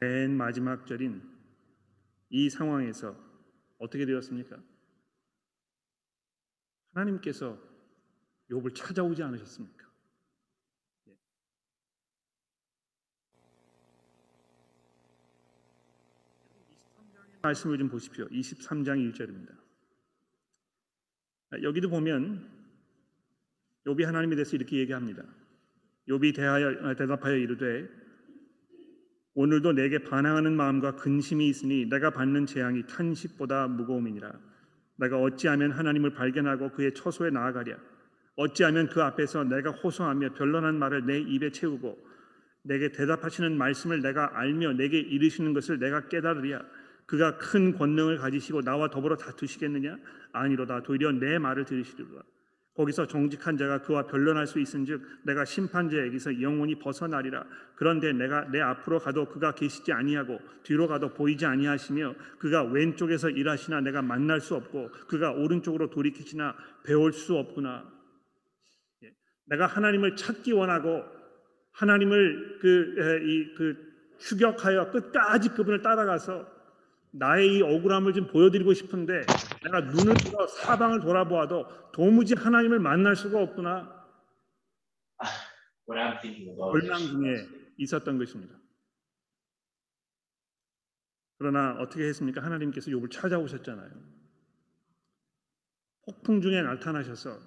맨 0.00 0.36
마지막 0.36 0.84
절인 0.84 1.22
이 2.28 2.50
상황에서 2.50 3.16
어떻게 3.78 4.04
되었습니까? 4.04 4.60
하나님께서 6.92 7.56
욥을 8.50 8.74
찾아오지 8.74 9.22
않으셨습니까? 9.22 9.81
말씀을 17.42 17.76
좀 17.78 17.88
보십시오. 17.88 18.26
23장 18.28 19.12
1절입니다. 19.12 19.52
여기도 21.62 21.90
보면 21.90 22.48
욥이 23.84 24.04
하나님에 24.04 24.36
대해서 24.36 24.56
이렇게 24.56 24.78
얘기합니다. 24.78 25.24
욥이 26.08 26.34
대하여 26.34 26.94
대답하여 26.94 27.36
이르되 27.36 27.88
오늘도 29.34 29.72
내게 29.72 29.98
반항하는 29.98 30.56
마음과 30.56 30.96
근심이 30.96 31.48
있으니 31.48 31.86
내가 31.86 32.10
받는 32.10 32.46
재앙이 32.46 32.86
탄식보다 32.86 33.66
무거움이니라. 33.68 34.32
내가 34.96 35.18
어찌하면 35.18 35.72
하나님을 35.72 36.14
발견하고 36.14 36.70
그의 36.70 36.94
처소에 36.94 37.30
나아가랴. 37.30 37.76
어찌하면 38.36 38.88
그 38.88 39.02
앞에서 39.02 39.44
내가 39.44 39.70
호소하며 39.70 40.34
변론한 40.34 40.78
말을 40.78 41.06
내 41.06 41.18
입에 41.20 41.50
채우고 41.50 41.98
내게 42.62 42.92
대답하시는 42.92 43.56
말씀을 43.58 44.00
내가 44.00 44.38
알며 44.38 44.74
내게 44.74 44.98
이르시는 44.98 45.52
것을 45.54 45.78
내가 45.78 46.08
깨달으랴. 46.08 46.62
그가 47.12 47.36
큰 47.36 47.76
권능을 47.76 48.16
가지시고 48.16 48.62
나와 48.62 48.88
더불어 48.88 49.18
다투시겠느냐? 49.18 49.98
아니로다. 50.32 50.82
도리어 50.82 51.12
내 51.12 51.38
말을 51.38 51.66
들으시리로다. 51.66 52.24
거기서 52.74 53.06
정직한 53.06 53.58
자가 53.58 53.82
그와 53.82 54.06
변론할 54.06 54.46
수 54.46 54.58
있은즉 54.58 55.02
내가 55.26 55.44
심판자에게서 55.44 56.40
영원히 56.40 56.78
벗어나리라. 56.78 57.44
그런데 57.76 58.14
내가 58.14 58.50
내 58.50 58.62
앞으로 58.62 58.98
가도 58.98 59.26
그가 59.26 59.54
계시지 59.54 59.92
아니하고 59.92 60.40
뒤로 60.62 60.88
가도 60.88 61.12
보이지 61.12 61.44
아니하시며 61.44 62.14
그가 62.38 62.62
왼쪽에서 62.64 63.28
일하시나 63.28 63.82
내가 63.82 64.00
만날 64.00 64.40
수 64.40 64.54
없고 64.54 64.88
그가 65.06 65.32
오른쪽으로 65.32 65.90
돌이키시나 65.90 66.56
배울 66.82 67.12
수 67.12 67.36
없구나. 67.36 67.92
예. 69.02 69.12
내가 69.50 69.66
하나님을 69.66 70.16
찾기 70.16 70.52
원하고 70.52 71.04
하나님을 71.72 72.58
그, 72.62 72.94
그 73.58 73.92
추격하여 74.16 74.90
끝까지 74.90 75.50
그분을 75.50 75.82
따라가서 75.82 76.61
나의 77.12 77.56
이 77.56 77.62
억울함을 77.62 78.12
좀 78.14 78.26
보여드리고 78.26 78.72
싶은데 78.74 79.22
내가 79.62 79.80
눈을 79.80 80.14
들어 80.14 80.46
사방을 80.46 81.00
돌아보아도 81.00 81.66
도무지 81.92 82.34
하나님을 82.34 82.78
만날 82.80 83.14
수가 83.16 83.40
없구나 83.40 84.02
What 85.88 86.00
I'm 86.00 86.20
thinking 86.20 86.50
about 86.50 86.80
절망 86.80 86.98
중에 87.00 87.46
있었던 87.78 88.18
것입니다. 88.18 88.54
그러나 91.38 91.76
어떻게 91.80 92.04
했습니까? 92.04 92.42
하나님께서 92.42 92.90
욥을 92.90 93.10
찾아오셨잖아요. 93.10 93.90
폭풍 96.06 96.40
중에 96.40 96.62
나타나셔서 96.62 97.38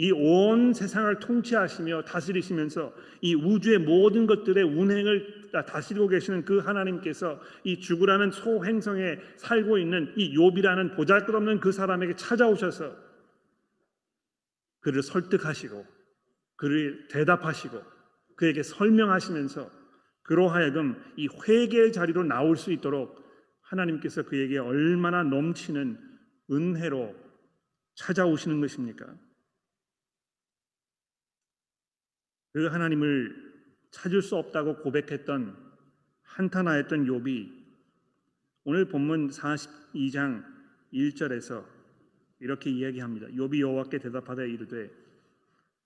이 0.00 0.12
온 0.12 0.72
세상을 0.72 1.18
통치하시며 1.18 2.04
다스리시면서 2.04 2.94
이 3.20 3.34
우주의 3.34 3.78
모든 3.78 4.26
것들의 4.26 4.62
운행을 4.62 5.37
다- 5.52 5.64
다스리고 5.64 6.08
계시는 6.08 6.44
그 6.44 6.58
하나님께서 6.58 7.40
이 7.64 7.80
죽으라는 7.80 8.30
소행성에 8.30 9.18
살고 9.36 9.78
있는 9.78 10.12
이 10.16 10.36
욥이라는 10.36 10.96
보잘것없는 10.96 11.60
그 11.60 11.72
사람에게 11.72 12.14
찾아오셔서 12.16 12.96
그를 14.80 15.02
설득하시고 15.02 15.86
그를 16.56 17.08
대답하시고 17.08 17.82
그에게 18.36 18.62
설명하시면서 18.62 19.70
그로 20.22 20.48
하여금 20.48 21.02
이 21.16 21.28
회개의 21.28 21.92
자리로 21.92 22.24
나올 22.24 22.56
수 22.56 22.72
있도록 22.72 23.24
하나님께서 23.62 24.22
그에게 24.24 24.58
얼마나 24.58 25.22
넘치는 25.22 25.98
은혜로 26.50 27.14
찾아오시는 27.94 28.60
것입니까? 28.60 29.06
그 32.52 32.66
하나님을 32.66 33.47
찾을 33.90 34.22
수 34.22 34.36
없다고 34.36 34.76
고백했던 34.82 35.56
한탄하였던 36.22 37.06
욥이 37.06 37.58
오늘 38.64 38.88
본문 38.88 39.28
42장 39.28 40.44
1절에서 40.92 41.64
이렇게 42.40 42.70
이야기합니다. 42.70 43.28
욥이 43.28 43.60
여호와께 43.60 43.98
대답하되 43.98 44.48
이르되 44.50 44.90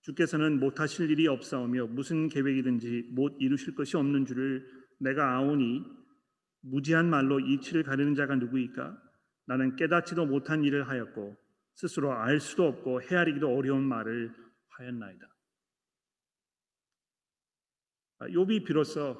주께서는 0.02 0.58
못하실 0.58 1.10
일이 1.10 1.28
없사오며 1.28 1.86
무슨 1.86 2.28
계획이든지 2.28 3.10
못 3.12 3.36
이루실 3.38 3.74
것이 3.74 3.96
없는 3.96 4.26
줄을 4.26 4.68
내가 4.98 5.36
아오니 5.36 5.84
무지한 6.60 7.08
말로 7.08 7.40
이치를 7.40 7.82
가리는 7.84 8.14
자가 8.14 8.36
누구이까? 8.36 9.00
나는 9.46 9.76
깨닫지도 9.76 10.26
못한 10.26 10.64
일을 10.64 10.88
하였고 10.88 11.36
스스로 11.74 12.12
알 12.12 12.40
수도 12.40 12.66
없고 12.66 13.02
헤아리기도 13.02 13.48
어려운 13.48 13.82
말을 13.84 14.32
하였나이다. 14.70 15.31
아, 18.22 18.26
욥이 18.28 18.64
비로소 18.64 19.16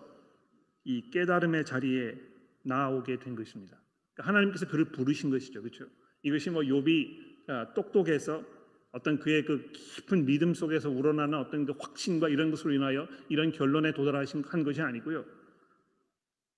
이 0.85 1.11
깨달음의 1.11 1.65
자리에 1.65 2.15
나오게 2.63 3.19
된 3.19 3.35
것입니다. 3.35 3.77
그러니까 4.15 4.29
하나님께서 4.29 4.69
그를 4.69 4.87
부르신 4.87 5.31
것이죠, 5.31 5.61
그렇죠? 5.61 5.87
이것이 6.23 6.51
뭐 6.51 6.63
욥이 6.63 7.49
아, 7.49 7.75
똑똑해서 7.75 8.45
어떤 8.93 9.19
그의 9.19 9.45
그 9.45 9.73
깊은 9.73 10.25
믿음 10.27 10.55
속에서 10.55 10.89
우러나는 10.89 11.39
어떤 11.39 11.67
그 11.67 11.73
확신과 11.79 12.29
이런 12.29 12.51
것으로 12.51 12.73
인하여 12.75 13.09
이런 13.29 13.51
결론에 13.51 13.93
도달하신 13.93 14.45
한 14.47 14.63
것이 14.63 14.81
아니고요. 14.83 15.25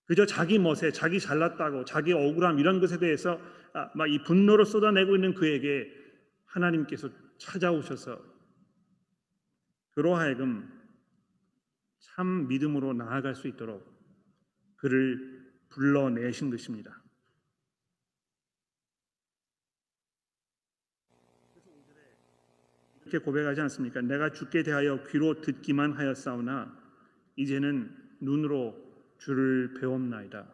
그저 0.06 0.26
자기 0.26 0.58
멋에 0.58 0.92
자기 0.92 1.18
잘났다고 1.18 1.86
자기 1.86 2.12
억울함 2.12 2.58
이런 2.58 2.78
것에 2.78 2.98
대해서 2.98 3.40
아, 3.72 3.90
막이 3.94 4.24
분노를 4.24 4.66
쏟아내고 4.66 5.14
있는 5.14 5.32
그에게 5.32 5.90
하나님께서 6.44 7.08
찾아오셔서 7.38 8.20
그로 9.92 10.14
하여금 10.14 10.73
참 12.16 12.46
믿음으로 12.48 12.92
나아갈 12.92 13.34
수 13.34 13.48
있도록 13.48 13.92
그를 14.76 15.42
불러내신 15.70 16.50
것입니다. 16.50 17.02
이렇게 23.02 23.18
고백하지 23.18 23.60
않습니까? 23.62 24.00
내가 24.00 24.30
주께 24.30 24.62
대하여 24.62 25.04
귀로 25.04 25.40
듣기만 25.40 25.92
하였사오나 25.92 26.74
이제는 27.36 27.94
눈으로 28.20 28.82
주를 29.18 29.74
배웠나이다. 29.80 30.50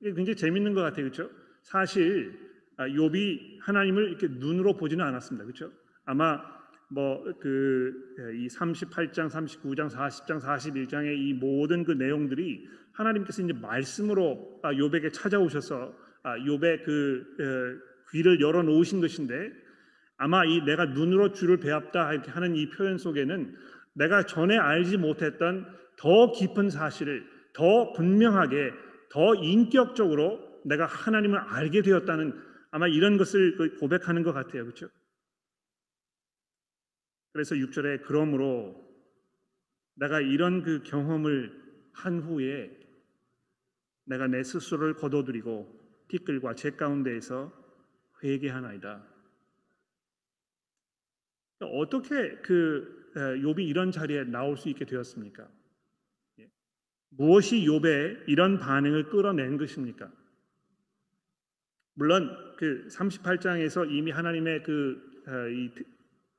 이게 0.00 0.12
굉장히 0.12 0.36
재밌는 0.36 0.74
것 0.74 0.82
같아요, 0.82 1.10
그렇죠? 1.10 1.30
사실 1.62 2.38
아, 2.76 2.86
욥이 2.86 3.60
하나님을 3.60 4.08
이렇게 4.08 4.28
눈으로 4.28 4.76
보지는 4.76 5.04
않았습니다, 5.04 5.44
그렇죠? 5.44 5.72
아마 6.04 6.53
뭐 6.88 7.24
그 7.40 8.14
이 8.34 8.48
38장, 8.48 9.28
39장, 9.28 9.90
40장, 9.90 10.40
41장의 10.40 11.18
이 11.18 11.32
모든 11.34 11.84
그 11.84 11.92
내용들이 11.92 12.68
하나님께서 12.92 13.42
이제 13.42 13.52
말씀으로 13.52 14.60
아, 14.62 14.72
욥에게 14.72 15.12
찾아오셔서 15.12 15.94
아, 16.22 16.36
욥의 16.38 16.84
그 16.84 17.24
어, 17.40 18.10
귀를 18.10 18.40
열어 18.40 18.62
놓으신 18.62 19.00
것인데 19.00 19.50
아마 20.16 20.44
이 20.44 20.60
내가 20.64 20.86
눈으로 20.86 21.32
주를 21.32 21.58
배웠다 21.58 22.12
이렇게 22.12 22.30
하는 22.30 22.54
이 22.54 22.70
표현 22.70 22.98
속에는 22.98 23.56
내가 23.94 24.26
전에 24.26 24.56
알지 24.56 24.96
못했던 24.98 25.66
더 25.96 26.32
깊은 26.32 26.70
사실을 26.70 27.24
더 27.52 27.92
분명하게 27.92 28.72
더 29.10 29.34
인격적으로 29.34 30.62
내가 30.64 30.86
하나님을 30.86 31.38
알게 31.38 31.82
되었다는 31.82 32.32
아마 32.70 32.88
이런 32.88 33.16
것을 33.16 33.56
그 33.56 33.76
고백하는 33.76 34.22
것 34.22 34.32
같아요. 34.32 34.64
그렇죠? 34.64 34.88
그래서 37.34 37.56
6절에 37.56 38.02
그러므로 38.04 38.80
내가 39.94 40.20
이런 40.20 40.62
그 40.62 40.84
경험을 40.84 41.52
한 41.92 42.20
후에 42.20 42.70
내가 44.04 44.28
내 44.28 44.44
스스로를 44.44 44.94
거둬들이고 44.94 46.06
티끌과 46.08 46.54
제 46.54 46.70
가운데에서 46.70 47.52
회개하나이다. 48.22 49.04
어떻게 51.62 52.36
그 52.36 53.10
에, 53.16 53.20
욥이 53.40 53.66
이런 53.66 53.90
자리에 53.90 54.24
나올 54.24 54.56
수 54.56 54.68
있게 54.68 54.84
되었습니까? 54.84 55.48
예. 56.38 56.48
무엇이 57.08 57.64
욥의 57.66 58.28
이런 58.28 58.60
반응을 58.60 59.08
끌어낸 59.08 59.56
것입니까? 59.56 60.12
물론 61.94 62.30
그 62.58 62.86
38장에서 62.92 63.90
이미 63.90 64.12
하나님의 64.12 64.62
그 64.62 65.14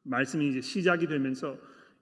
말씀이 0.06 0.50
이제 0.50 0.62
시작이 0.62 1.08
되면서 1.08 1.58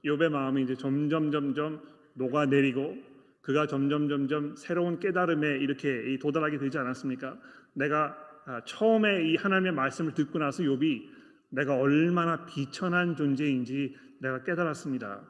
욥의 0.05 0.29
마음이 0.29 0.63
이제 0.63 0.75
점점 0.75 1.31
점점 1.31 1.81
녹아내리고 2.13 2.97
그가 3.41 3.67
점점 3.67 4.07
점점 4.07 4.55
새로운 4.55 4.99
깨달음에 4.99 5.57
이렇게 5.57 6.17
도달하게 6.21 6.57
되지 6.57 6.77
않았습니까? 6.77 7.37
내가 7.73 8.17
아, 8.45 8.61
처음에 8.65 9.29
이 9.29 9.35
하나님의 9.35 9.73
말씀을 9.73 10.13
듣고 10.13 10.39
나서 10.39 10.63
욥이 10.63 11.09
내가 11.49 11.77
얼마나 11.77 12.45
비천한 12.45 13.15
존재인지 13.15 13.95
내가 14.19 14.43
깨달았습니다. 14.43 15.21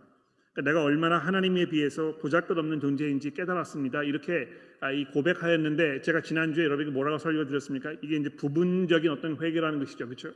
그러니까 0.53 0.71
내가 0.71 0.83
얼마나 0.83 1.17
하나님에 1.17 1.67
비해서 1.67 2.17
보잘것없는 2.17 2.79
존재인지 2.79 3.31
깨달았습니다. 3.31 4.03
이렇게 4.03 4.47
아, 4.79 4.91
이 4.91 5.05
고백하였는데 5.05 6.01
제가 6.01 6.21
지난주에 6.21 6.65
여러분에게 6.65 6.91
뭐라고 6.91 7.17
설교드렸습니까? 7.17 7.93
이게 8.01 8.17
이제 8.17 8.29
부분적인 8.29 9.09
어떤 9.12 9.41
회개라는 9.41 9.79
것이죠. 9.79 10.05
그렇죠? 10.05 10.33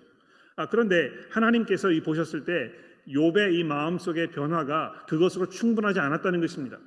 아, 0.57 0.67
그런데 0.67 1.11
하나님께서 1.29 1.91
이 1.91 2.01
보셨을 2.01 2.43
때 2.43 2.71
욥의 3.07 3.53
이 3.53 3.63
마음속의 3.63 4.31
변화가 4.31 5.05
그것으로 5.07 5.47
충분하지 5.47 5.99
않았다는 5.99 6.41
것입니다. 6.41 6.77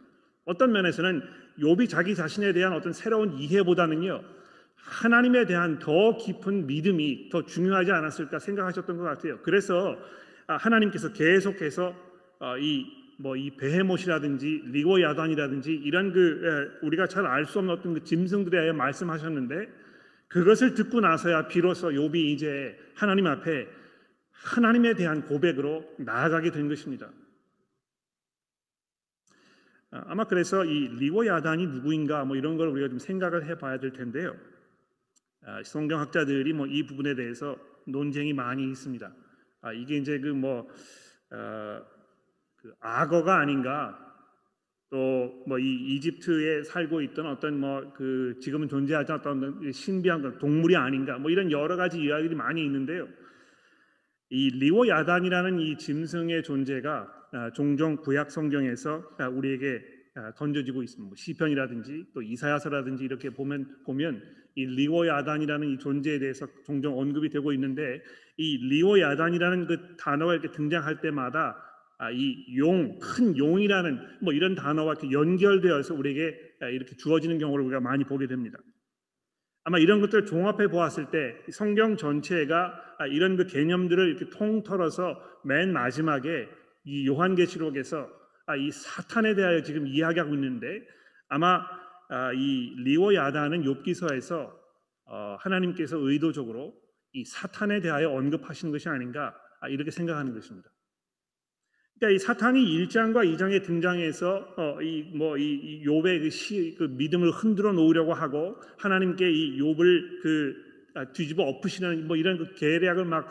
어떤 0.44 0.72
면에서는 0.72 1.22
욥이 1.61 1.88
자기 1.88 2.14
자신에 2.14 2.52
대한 2.52 2.72
어떤 2.72 2.92
새로운 2.92 3.33
이해보다는요. 3.33 4.22
하나님에 4.76 5.46
대한 5.46 5.78
더 5.78 6.16
깊은 6.16 6.66
믿음이 6.66 7.28
더 7.30 7.46
중요하지 7.46 7.92
않았을까 7.92 8.38
생각하셨던 8.40 8.96
것 8.96 9.04
같아요. 9.04 9.38
그래서 9.42 9.96
아, 10.48 10.56
하나님께서 10.56 11.12
계속해서 11.12 11.94
어, 12.40 12.59
이 12.59 12.87
베헤못이라든지 13.59 14.62
리고 14.72 15.00
야단이라든지 15.00 15.72
이런 15.74 16.12
그 16.12 16.78
에, 16.83 16.87
우리가 16.87 17.06
잘 17.06 17.26
알 17.26 17.44
수 17.44 17.59
없는 17.59 17.74
어떤 17.74 17.94
그 17.94 18.02
짐승들에 18.02 18.72
말씀하셨는데 18.72 19.68
그것을 20.31 20.75
듣고 20.75 21.01
나서야 21.01 21.49
비로소 21.49 21.88
욥이 21.88 22.14
이제 22.16 22.79
하나님 22.95 23.27
앞에 23.27 23.69
하나님에 24.31 24.95
대한 24.95 25.27
고백으로 25.27 25.85
나아가게 25.99 26.53
된 26.53 26.69
것입니다. 26.69 27.11
아, 29.90 30.05
아마 30.07 30.25
그래서 30.25 30.64
이 30.64 30.88
리고 30.88 31.27
야단이 31.27 31.66
누구인가 31.66 32.25
뭐 32.25 32.37
이런 32.37 32.57
걸 32.57 32.69
우리가 32.69 32.88
좀 32.88 32.99
생각을 33.01 33.47
해봐야 33.49 33.81
될 33.81 33.93
텐데요. 33.93 34.37
아, 35.45 35.62
성경학자들이 35.64 36.53
뭐 36.53 36.66
이 36.69 36.87
부분에 36.87 37.16
대해서 37.16 37.59
논쟁이 37.87 38.33
많이 38.33 38.71
있습니다. 38.71 39.12
아, 39.62 39.73
이게 39.73 39.97
이제 39.97 40.21
그뭐 40.21 40.69
어, 41.33 41.83
그 42.57 42.75
악어가 42.79 43.40
아닌가 43.40 44.10
또 44.90 45.44
뭐 45.46 45.59
이 45.59 45.96
이집트에 45.96 46.64
살고 46.64 47.00
있던 47.03 47.26
어떤 47.26 47.61
뭐 47.61 47.92
그 47.94 48.37
지금은 48.40 48.68
존재하지 48.68 49.12
않던 49.12 49.72
신비한 49.72 50.38
동물이 50.38 50.76
아닌가 50.76 51.18
뭐 51.18 51.31
이런 51.31 51.50
여러 51.50 51.76
가지 51.76 52.00
이야기들이 52.00 52.35
많이 52.35 52.64
있는데요. 52.64 53.09
이 54.31 54.50
리오 54.50 54.87
야단이라는 54.87 55.59
이 55.59 55.76
짐승의 55.76 56.42
존재가 56.44 57.20
아, 57.33 57.53
종종 57.53 57.96
구약 57.96 58.31
성경에서 58.31 59.03
아, 59.18 59.29
우리에게 59.29 59.81
아, 60.14 60.33
던져지고 60.35 60.83
있습니다. 60.83 61.09
뭐 61.09 61.16
시편이라든지 61.16 62.07
또 62.14 62.22
이사야서라든지 62.22 63.05
이렇게 63.05 63.31
보면 63.31 63.83
보면 63.85 64.22
이 64.57 64.66
리오 64.66 65.07
야단이라는 65.07 65.68
이 65.68 65.79
존재에 65.79 66.18
대해서 66.18 66.46
종종 66.64 66.98
언급이 66.98 67.29
되고 67.29 67.53
있는데 67.53 68.03
이 68.37 68.57
리오 68.68 69.00
야단이라는 69.00 69.66
그 69.66 69.96
단어가 69.96 70.33
이렇게 70.35 70.50
등장할 70.50 71.00
때마다 71.00 71.57
아, 72.02 72.10
이 72.10 72.56
용, 72.56 72.98
큰 72.98 73.36
용이라는 73.36 74.20
뭐 74.22 74.32
이런 74.32 74.54
단어와 74.54 74.92
이렇게 74.92 75.10
연결되어서 75.10 75.94
우리에게 75.94 76.34
아, 76.62 76.66
이렇게 76.68 76.96
주어지는 76.96 77.38
경우를 77.38 77.66
우리가 77.66 77.80
많이 77.80 78.04
보게 78.04 78.26
됩니다. 78.26 78.58
아마 79.64 79.78
이런 79.78 80.00
것들을 80.00 80.24
종합해 80.24 80.68
보았을 80.68 81.10
때이 81.10 81.52
성경 81.52 81.98
전체가 81.98 82.72
아, 82.98 83.06
이런 83.06 83.36
그 83.36 83.46
개념들을 83.46 84.08
이렇게 84.08 84.30
통틀어서 84.30 85.42
맨 85.44 85.74
마지막에 85.74 86.48
이 86.84 87.06
요한계시록에서 87.06 88.08
아, 88.46 88.56
이 88.56 88.70
사탄에 88.70 89.34
대하여 89.34 89.62
지금 89.62 89.86
이야기하고 89.86 90.34
있는데 90.34 90.80
아마 91.28 91.60
아, 92.08 92.32
이 92.32 92.74
리오 92.78 93.14
야다는 93.14 93.62
욥기서에서 93.62 94.50
어, 95.04 95.36
하나님께서 95.38 95.98
의도적으로 95.98 96.72
이 97.12 97.26
사탄에 97.26 97.82
대하여 97.82 98.08
언급하시는 98.08 98.72
것이 98.72 98.88
아닌가 98.88 99.34
아, 99.60 99.68
이렇게 99.68 99.90
생각하는 99.90 100.32
것입니다. 100.32 100.70
그러니까 102.00 102.16
이 102.16 102.18
사탄이 102.18 102.58
1장과 102.64 103.30
2장에 103.36 103.62
등장해서 103.62 104.54
어, 104.56 104.80
이뭐이 104.80 105.84
욥의 105.84 106.22
그, 106.22 106.30
시, 106.30 106.74
그 106.78 106.84
믿음을 106.84 107.30
흔들어 107.30 107.72
놓으려고 107.72 108.14
하고 108.14 108.56
하나님께 108.78 109.30
이 109.30 109.60
욥을 109.60 110.22
그 110.22 110.70
아, 110.94 111.04
뒤집어 111.12 111.44
엎으시는 111.44 112.08
뭐 112.08 112.16
이런 112.16 112.38
그 112.38 112.54
계략을 112.54 113.04
막 113.04 113.28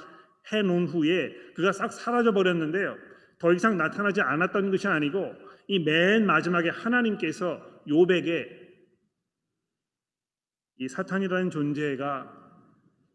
해놓은 0.54 0.86
후에 0.86 1.34
그가 1.56 1.72
싹 1.72 1.92
사라져 1.92 2.32
버렸는데요. 2.32 2.96
더 3.40 3.54
이상 3.54 3.76
나타나지 3.76 4.22
않았던 4.22 4.70
것이 4.70 4.88
아니고 4.88 5.34
이 5.68 5.80
맨 5.80 6.26
마지막에 6.28 6.70
하나님께서 6.70 7.84
욥에게 7.88 8.60
이 10.78 10.88
사탄이라는 10.88 11.50
존재가 11.50 12.36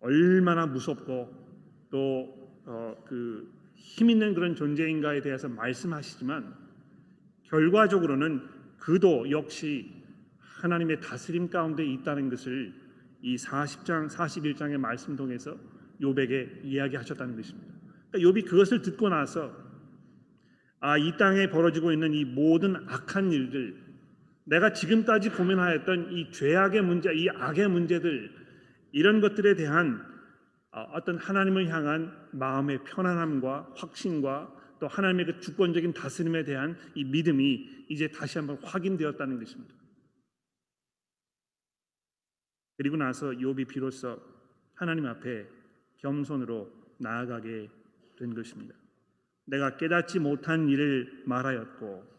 얼마나 0.00 0.66
무섭고 0.66 1.88
또그 1.90 3.63
힘 3.84 4.08
있는 4.08 4.32
그런 4.34 4.56
존재인가에 4.56 5.20
대해서 5.20 5.46
말씀하시지만 5.46 6.54
결과적으로는 7.44 8.42
그도 8.78 9.30
역시 9.30 10.02
하나님의 10.38 11.00
다스림 11.00 11.50
가운데 11.50 11.84
있다는 11.84 12.30
것을 12.30 12.72
이 13.20 13.36
40장 13.36 14.08
41장의 14.08 14.78
말씀 14.78 15.16
통해서 15.16 15.56
욥에게 16.00 16.64
이야기하셨다는 16.64 17.36
것입니다. 17.36 17.74
그러니까 18.10 18.40
욥이 18.40 18.48
그것을 18.48 18.80
듣고 18.80 19.10
나서 19.10 19.54
아, 20.80 20.96
이 20.96 21.16
땅에 21.18 21.48
벌어지고 21.48 21.92
있는 21.92 22.14
이 22.14 22.24
모든 22.24 22.76
악한 22.88 23.32
일들, 23.32 23.76
내가 24.44 24.72
지금까지 24.72 25.30
고민하였던 25.30 26.12
이 26.12 26.30
죄악의 26.30 26.82
문제, 26.82 27.14
이 27.14 27.28
악의 27.28 27.68
문제들, 27.68 28.30
이런 28.92 29.20
것들에 29.20 29.56
대한 29.56 30.13
어, 30.74 30.82
어떤 30.92 31.18
하나님을 31.18 31.68
향한 31.68 32.28
마음의 32.32 32.82
편안함과 32.82 33.74
확신과 33.76 34.76
또 34.80 34.88
하나님의 34.88 35.26
그 35.26 35.40
주권적인 35.40 35.92
다스림에 35.92 36.42
대한 36.42 36.76
이 36.96 37.04
믿음이 37.04 37.86
이제 37.88 38.08
다시 38.08 38.38
한번 38.38 38.58
확인되었다는 38.60 39.38
것입니다. 39.38 39.72
그리고 42.76 42.96
나서 42.96 43.28
욥이 43.28 43.68
비로소 43.68 44.20
하나님 44.74 45.06
앞에 45.06 45.46
겸손으로 45.98 46.72
나아가게 46.98 47.70
된 48.18 48.34
것입니다. 48.34 48.74
내가 49.46 49.76
깨닫지 49.76 50.18
못한 50.18 50.68
일을 50.68 51.22
말하였고 51.24 52.14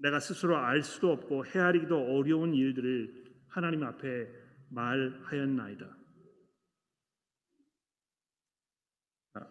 내가 0.00 0.20
스스로 0.20 0.58
알 0.58 0.82
수도 0.82 1.12
없고 1.12 1.46
헤아리기도 1.46 1.96
어려운 1.96 2.52
일들을 2.52 3.24
하나님 3.48 3.84
앞에 3.84 4.28
말하였나이다. 4.68 6.01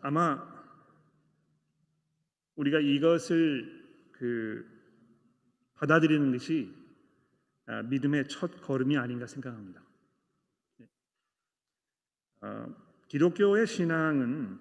아마 0.01 0.61
우리가 2.55 2.79
이것을 2.79 4.09
그 4.11 4.65
받아들이는 5.75 6.31
것이 6.31 6.73
아, 7.65 7.81
믿음의 7.83 8.27
첫 8.27 8.61
걸음이 8.61 8.97
아닌가 8.97 9.25
생각합니다. 9.25 9.81
어, 12.41 12.75
기독교의 13.07 13.65
신앙은 13.65 14.59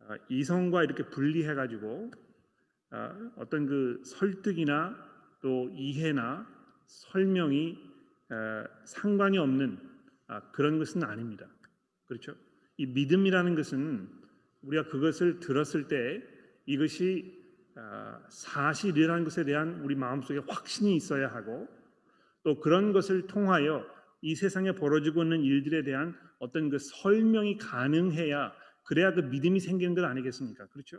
아, 0.00 0.16
이성과 0.28 0.84
이렇게 0.84 1.04
분리해 1.08 1.54
가지고 1.54 2.10
아, 2.90 3.32
어떤 3.36 3.66
그 3.66 4.02
설득이나 4.04 4.96
또 5.40 5.68
이해나 5.74 6.46
설명이 6.86 7.86
상관이 8.84 9.38
없는 9.38 9.78
그런 10.52 10.78
것은 10.78 11.04
아닙니다. 11.04 11.46
그렇죠? 12.06 12.34
이 12.78 12.86
믿음이라는 12.86 13.54
것은 13.54 14.08
우리가 14.62 14.84
그것을 14.88 15.40
들었을 15.40 15.88
때 15.88 16.22
이것이 16.64 17.36
아, 17.76 18.20
사실이라는 18.28 19.24
것에 19.24 19.44
대한 19.44 19.80
우리 19.84 19.94
마음속에 19.94 20.40
확신이 20.48 20.96
있어야 20.96 21.28
하고 21.28 21.68
또 22.42 22.58
그런 22.58 22.92
것을 22.92 23.26
통하여 23.26 23.84
이 24.20 24.34
세상에 24.34 24.72
벌어지고 24.72 25.22
있는 25.22 25.42
일들에 25.42 25.82
대한 25.82 26.16
어떤 26.38 26.70
그 26.70 26.78
설명이 26.78 27.58
가능해야 27.58 28.52
그래야 28.84 29.12
그 29.12 29.20
믿음이 29.20 29.60
생기는 29.60 29.94
것 29.94 30.04
아니겠습니까? 30.04 30.66
그렇죠? 30.68 30.98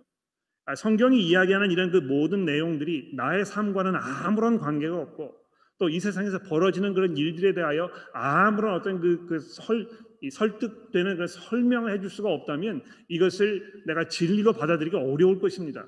아, 0.66 0.76
성경이 0.76 1.22
이야기하는 1.22 1.72
이런 1.72 1.92
그 1.92 1.98
모든 1.98 2.46
내용들이 2.46 3.14
나의 3.16 3.46
삶과는 3.46 3.96
아무런 3.96 4.60
관계가 4.60 4.96
없고 4.96 5.40
또 5.80 5.90
이 5.90 6.00
세상에서 6.00 6.40
벌어지는 6.40 6.94
그런 6.94 7.16
일들에 7.18 7.54
대하여 7.54 7.90
아무런 8.14 8.76
어떤 8.76 9.00
그, 9.00 9.26
그 9.26 9.40
설, 9.40 9.82
이 9.82 10.09
설득되는 10.32 11.18
그 11.18 11.28
설명을 11.28 11.94
해줄 11.94 12.10
수가 12.10 12.30
없다면 12.30 12.84
이것을 13.08 13.84
내가 13.86 14.08
진리로 14.08 14.54
받아들이기 14.54 14.96
어려울 14.96 15.40
것입니다. 15.40 15.88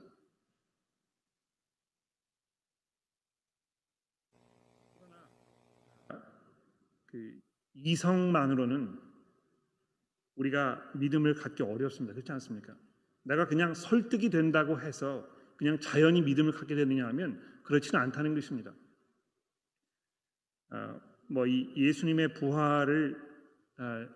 그 7.07 7.39
이성만으로는 7.73 8.97
우리가 10.35 10.91
믿음을 10.95 11.33
갖기 11.35 11.63
어렵습니다. 11.63 12.13
그렇지 12.13 12.31
않습니까? 12.31 12.75
내가 13.23 13.47
그냥 13.47 13.73
설득이 13.73 14.29
된다고 14.29 14.79
해서 14.79 15.27
그냥 15.57 15.79
자연히 15.79 16.21
믿음을 16.21 16.53
갖게 16.53 16.73
되느냐 16.73 17.05
하면 17.07 17.39
그렇지는 17.63 17.99
않다는 17.99 18.33
것입니다. 18.33 18.73
어, 20.71 20.99
뭐이 21.27 21.73
예수님의 21.75 22.33
부활을 22.33 23.15
아, 23.19 23.30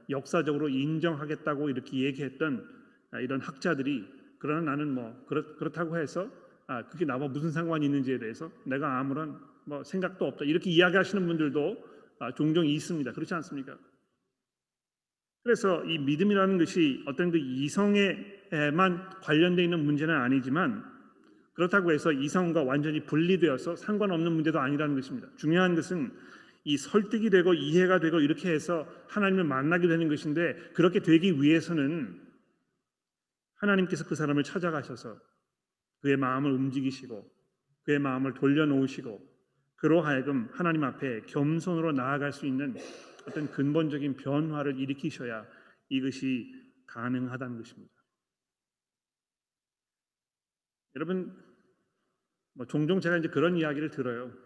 역사적으로 0.09 0.69
인정하겠다고 0.69 1.69
이렇게 1.69 1.99
얘기했던 1.99 2.67
아, 3.11 3.19
이런 3.19 3.41
학자들이 3.41 4.05
그러나 4.39 4.71
나는 4.71 4.93
뭐 4.93 5.25
그렇다고 5.27 5.97
해서 5.97 6.29
아, 6.67 6.87
그게 6.87 7.05
나와 7.05 7.27
무슨 7.27 7.51
상관이 7.51 7.85
있는지에 7.85 8.19
대해서 8.19 8.51
내가 8.65 8.99
아무런 8.99 9.39
뭐 9.65 9.83
생각도 9.83 10.25
없다 10.25 10.45
이렇게 10.45 10.69
이야기하시는 10.69 11.25
분들도 11.25 11.95
종종 12.35 12.65
있습니다. 12.65 13.11
그렇지 13.11 13.33
않습니까? 13.33 13.77
그래서 15.43 15.83
이 15.85 15.97
믿음이라는 15.99 16.57
것이 16.57 17.03
어떤 17.05 17.31
그 17.31 17.37
이성에만 17.37 19.09
관련되어 19.21 19.63
있는 19.63 19.85
문제는 19.85 20.15
아니지만 20.15 20.83
그렇다고 21.53 21.91
해서 21.91 22.11
이성과 22.11 22.63
완전히 22.63 23.05
분리되어서 23.05 23.75
상관없는 23.75 24.31
문제도 24.31 24.59
아니라는 24.59 24.95
것입니다. 24.95 25.27
중요한 25.37 25.75
것은 25.75 26.11
이 26.65 26.77
설득이 26.77 27.29
되고 27.29 27.53
이해가 27.53 27.99
되고 27.99 28.19
이렇게 28.19 28.51
해서 28.51 28.87
하나님을 29.07 29.43
만나게 29.43 29.87
되는 29.87 30.09
것인데 30.09 30.71
그렇게 30.73 30.99
되기 30.99 31.41
위해서는 31.41 32.19
하나님께서 33.53 34.03
그 34.05 34.15
사람을 34.15 34.43
찾아가셔서 34.43 35.21
그의 36.01 36.17
마음을 36.17 36.51
움직이시고 36.51 37.31
그의 37.83 37.99
마음을 37.99 38.33
돌려놓으시고 38.33 39.35
그로 39.75 40.01
하여금 40.01 40.49
하나님 40.53 40.83
앞에 40.83 41.21
겸손으로 41.27 41.91
나아갈 41.91 42.33
수 42.33 42.47
있는 42.47 42.75
어떤 43.27 43.51
근본적인 43.51 44.17
변화를 44.17 44.79
일으키셔야 44.79 45.45
이것이 45.89 46.51
가능하다는 46.87 47.57
것입니다. 47.57 47.93
여러분 50.95 51.31
뭐 52.53 52.65
종종 52.65 52.99
제가 53.01 53.17
이제 53.17 53.27
그런 53.27 53.55
이야기를 53.55 53.91
들어요. 53.91 54.44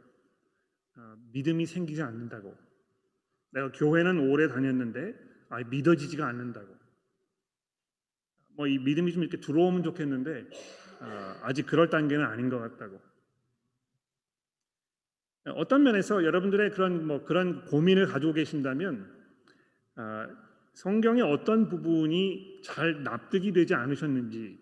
어, 0.99 1.15
믿음이 1.31 1.65
생기지 1.65 2.01
않는다고. 2.01 2.55
내가 3.51 3.71
교회는 3.71 4.29
오래 4.29 4.47
다녔는데 4.47 5.15
아, 5.49 5.63
믿어지지가 5.63 6.27
않는다고. 6.27 6.77
뭐 8.57 8.67
이 8.67 8.77
믿음이 8.77 9.13
좀 9.13 9.23
이렇게 9.23 9.39
들어오면 9.39 9.83
좋겠는데 9.83 10.49
어, 11.01 11.39
아직 11.43 11.65
그럴 11.65 11.89
단계는 11.89 12.25
아닌 12.25 12.49
것 12.49 12.59
같다고. 12.59 12.99
어떤 15.45 15.83
면에서 15.83 16.25
여러분들의 16.25 16.71
그런 16.71 17.07
뭐 17.07 17.23
그런 17.23 17.63
고민을 17.65 18.07
가지고 18.07 18.33
계신다면 18.33 19.09
어, 19.95 20.27
성경의 20.73 21.23
어떤 21.23 21.69
부분이 21.69 22.61
잘 22.63 23.03
납득이 23.03 23.53
되지 23.53 23.73
않으셨는지 23.73 24.59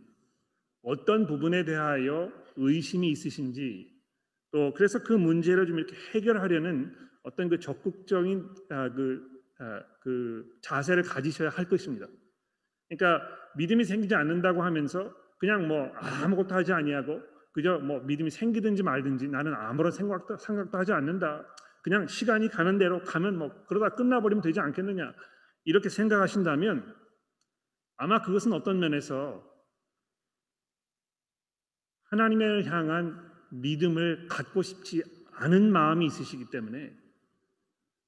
어떤 0.84 1.26
부분에 1.26 1.65
대하여 1.65 2.32
의심이 2.56 3.10
있으신지 3.10 3.96
또 4.58 4.74
그래서 4.74 5.04
그 5.04 5.13
문제를 5.13 5.67
좀 5.67 5.78
이렇게 5.78 5.96
해결하려는 6.15 6.91
어떤 7.22 7.48
그 7.48 7.60
적극적인 7.60 8.56
아, 8.72 8.89
그, 8.91 9.22
아, 9.60 9.84
그 10.02 10.50
자세를 10.63 11.04
가지셔야 11.04 11.50
할 11.50 11.70
것입니다. 11.70 12.08
그러니까 12.89 13.24
믿음이 13.56 13.84
생기지 13.84 14.15
않는다고 14.15 14.63
하면서 14.63 15.13
그냥 15.38 15.67
뭐 15.67 15.91
아무것도 15.93 16.56
하지 16.56 16.74
아니하고 16.74 17.22
그저 17.54 17.78
뭐 17.78 18.00
믿음이 18.00 18.32
생기든지 18.32 18.82
말든지 18.82 19.28
나는 19.28 19.54
아무런 19.54 19.91
생각도 19.91 20.38
생각도 20.38 20.76
하지 20.76 20.91
않는다. 20.91 21.46
그냥 21.84 22.08
시간이 22.08 22.50
가는 22.50 22.80
대로 22.80 23.04
가면 23.04 23.38
뭐 23.38 23.52
그러다 23.67 23.93
끝나버리면 23.93 24.41
되지 24.41 24.60
않겠느냐 24.60 25.13
이렇게 25.65 25.89
생각하신다면 25.89 26.96
아마 27.98 28.24
그것은 28.24 28.54
어떤 28.54 28.80
면에서 28.80 29.43
하나님을 32.10 32.65
향한 32.65 33.26
믿음을 33.49 34.27
갖고 34.27 34.62
싶지 34.62 35.03
않은 35.33 35.71
마음이 35.71 36.05
있으시기 36.05 36.49
때문에 36.49 36.95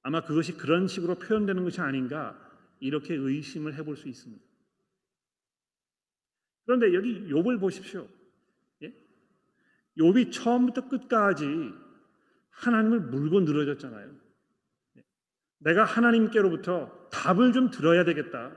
아마 0.02 0.22
그것이 0.24 0.56
그런 0.56 0.88
식으로 0.88 1.16
표현되는 1.16 1.62
것이 1.64 1.80
아닌가 1.80 2.38
이렇게 2.80 3.14
의심을 3.14 3.74
해볼 3.74 3.96
수 3.96 4.08
있습니다. 4.08 4.42
그런데 6.64 6.94
여기 6.94 7.26
욥을 7.28 7.60
보십시오. 7.60 8.08
예? 8.82 8.94
욥이 9.98 10.32
처음부터 10.32 10.88
끝까지 10.88 11.46
하나님을 12.50 13.00
물고 13.00 13.40
늘어졌잖아요. 13.40 14.14
예? 14.96 15.04
내가 15.58 15.84
하나님께로부터 15.84 17.08
답을 17.10 17.52
좀 17.52 17.70
들어야 17.70 18.04
되겠다. 18.04 18.52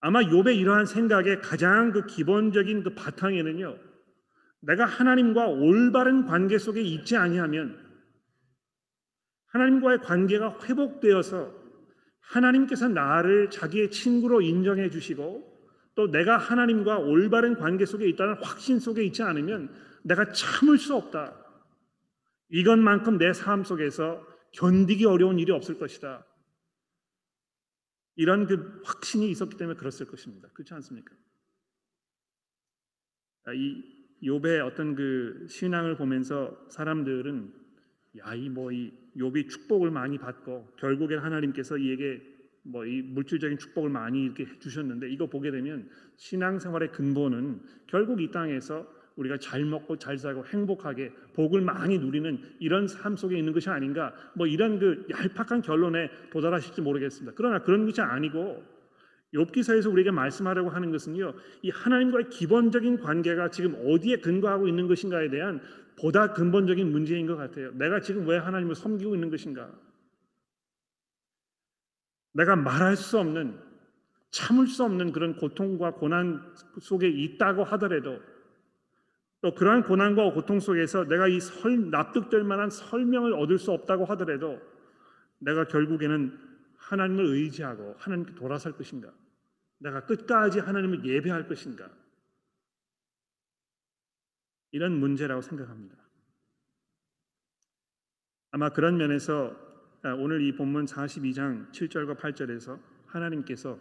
아마 0.00 0.20
욥의 0.20 0.58
이러한 0.58 0.86
생각의 0.86 1.40
가장 1.40 1.92
그 1.92 2.06
기본적인 2.06 2.82
그 2.82 2.94
바탕에는요. 2.94 3.91
내가 4.62 4.84
하나님과 4.84 5.48
올바른 5.48 6.24
관계 6.26 6.58
속에 6.58 6.80
있지 6.80 7.16
아니하면 7.16 7.78
하나님과의 9.46 9.98
관계가 9.98 10.60
회복되어서 10.64 11.52
하나님께서 12.20 12.88
나를 12.88 13.50
자기의 13.50 13.90
친구로 13.90 14.40
인정해 14.40 14.88
주시고 14.88 15.52
또 15.94 16.10
내가 16.10 16.38
하나님과 16.38 16.98
올바른 16.98 17.56
관계 17.56 17.84
속에 17.84 18.08
있다는 18.08 18.36
확신 18.42 18.78
속에 18.78 19.04
있지 19.04 19.22
않으면 19.22 19.74
내가 20.04 20.32
참을 20.32 20.78
수 20.78 20.94
없다. 20.94 21.38
이것만큼 22.48 23.18
내 23.18 23.32
삶 23.32 23.64
속에서 23.64 24.26
견디기 24.52 25.04
어려운 25.04 25.38
일이 25.38 25.52
없을 25.52 25.78
것이다. 25.78 26.26
이런 28.14 28.46
그 28.46 28.82
확신이 28.84 29.30
있었기 29.30 29.56
때문에 29.56 29.78
그랬을 29.78 30.06
것입니다. 30.06 30.48
그렇지 30.52 30.72
않습니까? 30.74 31.14
아, 33.44 33.52
이 33.54 34.01
욥의 34.22 34.64
어떤 34.64 34.94
그 34.94 35.46
신앙을 35.48 35.96
보면서 35.96 36.56
사람들은 36.68 37.52
야 38.18 38.34
이 38.34 38.48
뭐 38.48 38.70
이 38.72 38.92
욥이 39.16 39.48
축복을 39.48 39.90
많이 39.90 40.18
받고 40.18 40.74
결국엔 40.78 41.18
하나님께서 41.18 41.78
이에게 41.78 42.20
뭐 42.62 42.84
이 42.86 43.02
물질적인 43.02 43.58
축복을 43.58 43.90
많이 43.90 44.24
이렇게 44.24 44.46
주셨는데 44.60 45.10
이거 45.10 45.26
보게 45.26 45.50
되면 45.50 45.88
신앙생활의 46.16 46.92
근본은 46.92 47.60
결국 47.86 48.20
이 48.20 48.30
땅에서 48.30 48.86
우리가 49.16 49.38
잘 49.38 49.64
먹고 49.64 49.98
잘 49.98 50.16
살고 50.16 50.46
행복하게 50.46 51.12
복을 51.34 51.60
많이 51.60 51.98
누리는 51.98 52.38
이런 52.60 52.86
삶 52.88 53.16
속에 53.16 53.36
있는 53.36 53.52
것이 53.52 53.68
아닌가 53.68 54.14
뭐 54.34 54.46
이런 54.46 54.78
그 54.78 55.06
얄팍한 55.10 55.62
결론에 55.62 56.10
도달하실지 56.30 56.80
모르겠습니다. 56.80 57.32
그러나 57.36 57.62
그런 57.62 57.84
것이 57.84 58.00
아니고 58.00 58.62
욥기서에서 59.34 59.90
우리에게 59.90 60.10
말씀하려고 60.10 60.70
하는 60.70 60.90
것은요. 60.90 61.34
이 61.62 61.70
하나님과의 61.70 62.28
기본적인 62.28 63.00
관계가 63.00 63.50
지금 63.50 63.74
어디에 63.86 64.16
근거하고 64.16 64.68
있는 64.68 64.86
것인가에 64.88 65.30
대한 65.30 65.60
보다 65.98 66.32
근본적인 66.32 66.90
문제인 66.90 67.26
것 67.26 67.36
같아요. 67.36 67.70
내가 67.72 68.00
지금 68.00 68.26
왜 68.26 68.36
하나님을 68.36 68.74
섬기고 68.74 69.14
있는 69.14 69.30
것인가? 69.30 69.70
내가 72.32 72.56
말할 72.56 72.96
수 72.96 73.18
없는 73.18 73.58
참을 74.30 74.66
수 74.66 74.84
없는 74.84 75.12
그런 75.12 75.36
고통과 75.36 75.92
고난 75.92 76.42
속에 76.80 77.08
있다고 77.08 77.64
하더라도 77.64 78.20
또 79.42 79.54
그러한 79.54 79.82
고난과 79.82 80.32
고통 80.32 80.60
속에서 80.60 81.04
내가 81.04 81.28
이 81.28 81.40
설, 81.40 81.90
납득될 81.90 82.44
만한 82.44 82.70
설명을 82.70 83.34
얻을 83.34 83.58
수 83.58 83.72
없다고 83.72 84.04
하더라도 84.06 84.60
내가 85.38 85.66
결국에는 85.66 86.38
하나님을 86.76 87.26
의지하고 87.26 87.96
하나님께 87.98 88.34
돌아설 88.34 88.72
것인가? 88.72 89.12
내가 89.82 90.06
끝까지 90.06 90.60
하나님을 90.60 91.04
예배할 91.04 91.48
것인가? 91.48 91.90
이런 94.70 94.98
문제라고 94.98 95.42
생각합니다. 95.42 95.96
아마 98.52 98.70
그런 98.70 98.96
면에서 98.96 99.56
아, 100.02 100.14
오늘 100.14 100.42
이 100.42 100.54
본문 100.54 100.86
42장 100.86 101.70
7절과 101.72 102.18
8절에서 102.18 102.80
하나님께서 103.06 103.78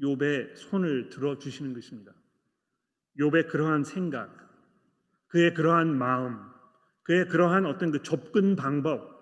욥의 0.00 0.56
손을 0.56 1.08
들어 1.08 1.38
주시는 1.38 1.72
것입니다. 1.74 2.12
욥의 3.18 3.48
그러한 3.48 3.84
생각, 3.84 4.30
그의 5.28 5.54
그러한 5.54 5.96
마음, 5.96 6.38
그의 7.02 7.28
그러한 7.28 7.66
어떤 7.66 7.90
그 7.90 8.02
접근 8.02 8.56
방법, 8.56 9.16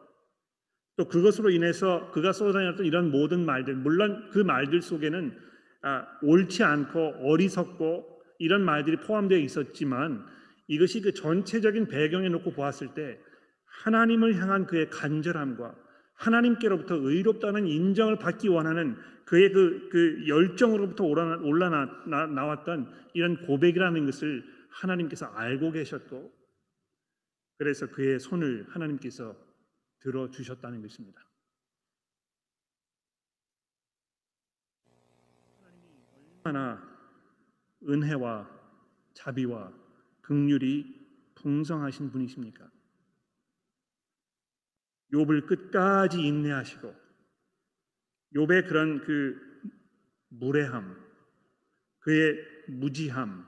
또 0.97 1.09
그것으로 1.09 1.51
인해서 1.51 2.11
그가 2.11 2.33
쏟아냈던 2.33 2.85
이런 2.87 3.11
모든 3.11 3.47
말들, 3.47 3.75
물론 3.77 4.31
그 4.31 4.38
말들 4.38 4.83
속에는 4.83 5.53
아, 5.85 6.07
옳지 6.23 6.64
않고 6.64 7.16
어리석고 7.20 8.23
이런 8.38 8.64
말들이 8.64 8.97
포함되어 8.97 9.38
있었지만 9.38 10.25
이것이 10.66 11.03
그 11.03 11.12
전체적인 11.12 11.88
배경에 11.88 12.31
놓고 12.31 12.53
보았을 12.53 12.94
때 12.94 13.20
하나님을 13.66 14.37
향한 14.37 14.66
그의 14.66 14.88
간절함과 14.88 15.75
하나님께로부터 16.14 16.94
의롭다는 16.97 17.66
인정을 17.66 18.18
받기 18.18 18.49
원하는 18.49 18.97
그의 19.27 19.53
그, 19.53 19.88
그 19.90 20.27
열정으로부터 20.27 21.05
올라나, 21.05 21.37
올라나 21.42 22.03
나, 22.07 22.27
나왔던 22.27 22.90
이런 23.12 23.44
고백이라는 23.47 24.07
것을 24.07 24.42
하나님께서 24.70 25.27
알고 25.27 25.73
계셨고 25.73 26.33
그래서 27.59 27.87
그의 27.88 28.18
손을 28.20 28.66
하나님께서 28.70 29.37
들어 30.01 30.31
주셨다는 30.31 30.81
것입니다. 30.81 31.20
얼마나 36.44 36.78
은혜와 37.88 38.46
자비와 39.14 39.72
긍휼이 40.20 40.85
풍성하신 41.37 42.11
분이십니까? 42.11 42.70
욥을 45.12 45.46
끝까지 45.46 46.20
인내하시고 46.20 46.94
욥의 48.35 48.68
그런 48.68 49.00
그 49.00 49.40
무례함, 50.28 51.02
그의 52.00 52.37
무지함, 52.68 53.46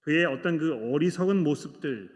그의 0.00 0.24
어떤 0.24 0.58
그 0.58 0.74
어리석은 0.92 1.44
모습들 1.44 2.10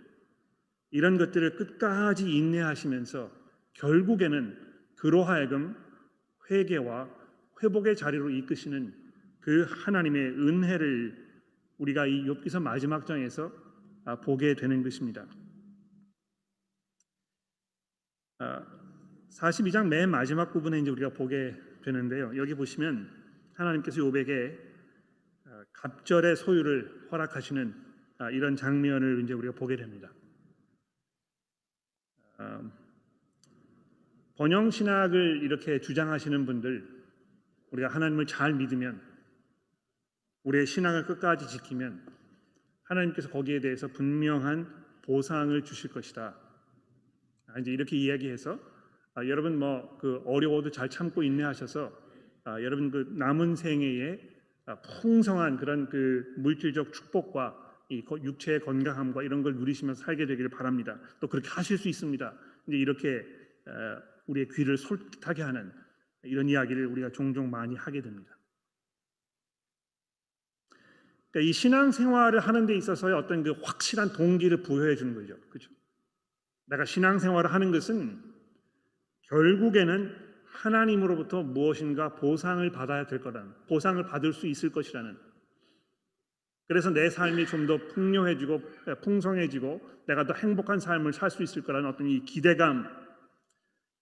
이런 0.90 1.18
것들을 1.18 1.54
끝까지 1.54 2.28
인내하시면서 2.28 3.30
결국에는 3.74 4.58
그로 4.96 5.22
하여금 5.22 5.76
회개와 6.50 7.08
회복의 7.62 7.96
자리로 7.96 8.30
이끄시는 8.30 9.01
그 9.42 9.66
하나님의 9.68 10.30
은혜를 10.30 11.30
우리가 11.78 12.06
이 12.06 12.24
욥기서 12.24 12.62
마지막 12.62 13.06
장에서 13.06 13.52
아, 14.04 14.20
보게 14.20 14.54
되는 14.54 14.82
것입니다. 14.82 15.26
42장 19.30 19.88
맨 19.88 20.10
마지막 20.10 20.52
부분에 20.52 20.80
이제 20.80 20.90
우리가 20.90 21.10
보게 21.10 21.56
되는데요. 21.82 22.36
여기 22.36 22.54
보시면 22.54 23.10
하나님께서 23.54 24.00
욥에게 24.00 24.58
아, 25.46 25.64
갑절의 25.72 26.36
소유를 26.36 27.08
허락하시는 27.10 27.74
아, 28.18 28.30
이런 28.30 28.54
장면을 28.56 29.22
이제 29.22 29.34
우리가 29.34 29.54
보게 29.54 29.76
됩니다. 29.76 30.10
번영 34.36 34.70
신학을 34.70 35.42
이렇게 35.42 35.80
주장하시는 35.80 36.44
분들 36.46 37.04
우리가 37.70 37.88
하나님을 37.88 38.26
잘 38.26 38.52
믿으면 38.54 39.11
우리의 40.44 40.66
신앙을 40.66 41.06
끝까지 41.06 41.48
지키면 41.48 42.06
하나님께서 42.84 43.30
거기에 43.30 43.60
대해서 43.60 43.88
분명한 43.88 44.66
보상을 45.02 45.62
주실 45.64 45.90
것이다. 45.90 46.36
아, 47.46 47.58
이제 47.58 47.72
이렇게 47.72 47.96
이야기해서 47.96 48.58
아, 49.14 49.26
여러분 49.26 49.58
뭐 49.58 49.98
그 50.02 50.20
어려워도 50.24 50.70
잘 50.72 50.88
참고 50.90 51.22
인내하셔서 51.22 51.92
아, 52.44 52.60
여러분 52.60 52.90
그 52.90 53.06
남은 53.16 53.54
생애에 53.54 54.18
아, 54.66 54.80
풍성한 54.80 55.58
그런 55.58 55.88
그 55.88 56.34
물질적 56.38 56.92
축복과 56.92 57.56
이 57.88 58.04
육체의 58.10 58.60
건강함과 58.60 59.22
이런 59.22 59.42
걸 59.42 59.54
누리시면서 59.54 60.02
살게 60.04 60.26
되기를 60.26 60.50
바랍니다. 60.50 60.98
또 61.20 61.28
그렇게 61.28 61.48
하실 61.48 61.78
수 61.78 61.88
있습니다. 61.88 62.34
이제 62.66 62.76
이렇게 62.76 63.24
어, 63.66 64.02
우리의 64.26 64.48
귀를 64.48 64.76
솔깃하게 64.76 65.42
하는 65.42 65.70
이런 66.24 66.48
이야기를 66.48 66.86
우리가 66.86 67.10
종종 67.10 67.50
많이 67.50 67.76
하게 67.76 68.00
됩니다. 68.00 68.36
그러니까 71.32 71.48
이 71.48 71.52
신앙생활을 71.52 72.40
하는 72.40 72.66
데 72.66 72.76
있어서의 72.76 73.14
어떤 73.14 73.42
그 73.42 73.52
확실한 73.62 74.12
동기를 74.12 74.62
부여해 74.62 74.96
주는 74.96 75.14
거죠. 75.14 75.34
그렇죠? 75.48 75.70
내가 76.66 76.84
신앙생활을 76.84 77.52
하는 77.52 77.72
것은 77.72 78.22
결국에는 79.28 80.14
하나님으로부터 80.44 81.42
무엇인가 81.42 82.14
보상을 82.16 82.70
받아야 82.70 83.06
될 83.06 83.20
거라는 83.20 83.50
보상을 83.68 84.04
받을 84.04 84.32
수 84.34 84.46
있을 84.46 84.70
것이라는 84.70 85.16
그래서 86.68 86.90
내 86.90 87.10
삶이 87.10 87.46
좀 87.46 87.66
더 87.66 87.78
풍요해지고 87.88 88.62
풍성해지고 89.02 89.80
내가 90.06 90.26
더 90.26 90.34
행복한 90.34 90.78
삶을 90.78 91.12
살 91.12 91.30
수 91.30 91.42
있을 91.42 91.62
거라는 91.62 91.88
어떤 91.88 92.06
이 92.06 92.24
기대감 92.24 92.86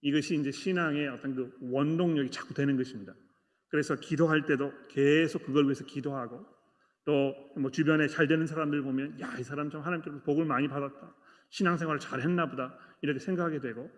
이것이 0.03 0.35
이제 0.35 0.51
신앙의 0.51 1.09
어떤 1.09 1.35
그 1.35 1.57
원동력이 1.61 2.31
자꾸 2.31 2.55
되는 2.55 2.77
것입니다. 2.77 3.15
그래서 3.69 3.95
기도할 3.97 4.47
때도 4.47 4.73
계속 4.89 5.45
그걸 5.45 5.65
위해서 5.65 5.85
기도하고 5.85 6.45
또 7.11 7.35
뭐 7.57 7.71
주변에 7.71 8.07
잘 8.07 8.29
되는 8.29 8.47
사람들 8.47 8.83
보면 8.83 9.21
야 9.21 9.37
이 9.39 9.43
사람 9.43 9.69
좀 9.71 9.83
하나님께서 9.83 10.23
복을 10.23 10.45
많이 10.45 10.69
받았다. 10.69 11.15
신앙생활을 11.51 11.99
잘 11.99 12.21
했나 12.21 12.49
보다. 12.49 12.79
이렇게 13.03 13.19
생각하게 13.19 13.61
되고. 13.61 13.91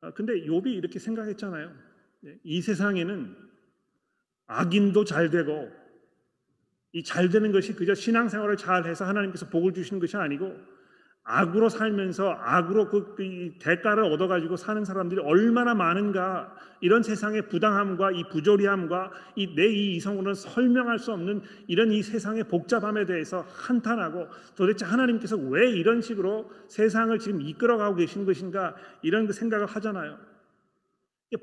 아, 0.00 0.12
근데 0.12 0.32
욥이 0.46 0.66
이렇게 0.66 0.98
생각했잖아요. 0.98 1.72
네, 2.20 2.38
이 2.42 2.62
세상에는 2.62 3.36
악인도 4.46 5.04
잘 5.04 5.28
되고 5.30 5.70
이 6.92 7.02
잘 7.02 7.28
되는 7.28 7.52
것이 7.52 7.74
그저 7.74 7.94
신앙생활을 7.94 8.56
잘 8.56 8.86
해서 8.86 9.04
하나님께서 9.04 9.50
복을 9.50 9.74
주시는 9.74 10.00
것이 10.00 10.16
아니고 10.16 10.56
악으로 11.28 11.68
살면서 11.68 12.30
악으로 12.30 12.88
그, 12.88 13.16
그 13.16 13.52
대가를 13.58 14.04
얻어가지고 14.04 14.56
사는 14.56 14.84
사람들이 14.84 15.20
얼마나 15.20 15.74
많은가 15.74 16.54
이런 16.80 17.02
세상의 17.02 17.48
부당함과 17.48 18.12
이 18.12 18.28
부조리함과 18.28 19.10
이내이 19.34 19.96
이성으로는 19.96 20.34
설명할 20.34 21.00
수 21.00 21.12
없는 21.12 21.42
이런 21.66 21.90
이 21.90 22.00
세상의 22.00 22.44
복잡함에 22.44 23.06
대해서 23.06 23.44
한탄하고 23.48 24.28
도대체 24.54 24.84
하나님께서 24.84 25.36
왜 25.36 25.68
이런 25.68 26.00
식으로 26.00 26.48
세상을 26.68 27.18
지금 27.18 27.40
이끌어가고 27.40 27.96
계신 27.96 28.24
것인가 28.24 28.76
이런 29.02 29.26
그 29.26 29.32
생각을 29.32 29.66
하잖아요. 29.66 30.18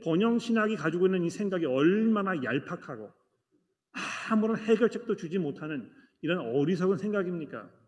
번영 0.02 0.40
신학이 0.40 0.78
가지고 0.78 1.08
있는 1.08 1.24
이 1.26 1.30
생각이 1.30 1.66
얼마나 1.66 2.42
얄팍하고 2.42 3.12
아무런 4.32 4.56
해결책도 4.56 5.18
주지 5.18 5.40
못하는 5.40 5.92
이런 6.22 6.40
어리석은 6.40 6.98
생각입니까? 6.98 7.83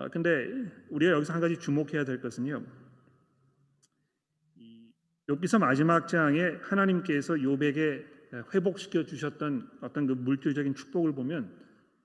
아, 0.00 0.08
근데 0.08 0.48
우리가 0.88 1.12
여기서 1.12 1.34
한 1.34 1.42
가지 1.42 1.58
주목해야 1.58 2.06
될 2.06 2.22
것은요. 2.22 2.64
이 4.56 4.90
욥기서 5.28 5.58
마지막 5.58 6.08
장에 6.08 6.40
하나님께서 6.62 7.34
욥에게 7.34 8.06
회복시켜 8.54 9.04
주셨던 9.04 9.68
어떤 9.82 10.06
그 10.06 10.14
물질적인 10.14 10.74
축복을 10.74 11.12
보면 11.14 11.54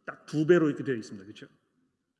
딱 0.05 0.25
두 0.25 0.45
배로 0.45 0.67
이렇게 0.67 0.83
되어 0.83 0.95
있습니다. 0.95 1.23
그렇죠? 1.23 1.47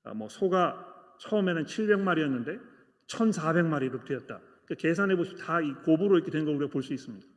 아, 0.04 0.14
뭐 0.14 0.30
소가 0.30 1.14
처음에는 1.20 1.66
700마리였는데 1.66 2.62
1,400마리로 3.08 4.06
되었다. 4.06 4.40
그러니까 4.40 4.76
계산해 4.78 5.18
보시면 5.18 5.42
다 5.42 5.60
이 5.62 5.74
곱으로 5.84 6.16
이렇게 6.16 6.32
된 6.32 6.46
걸 6.46 6.56
우리가 6.56 6.72
볼 6.72 6.84
수 6.84 6.94
있습니다. 6.94 7.28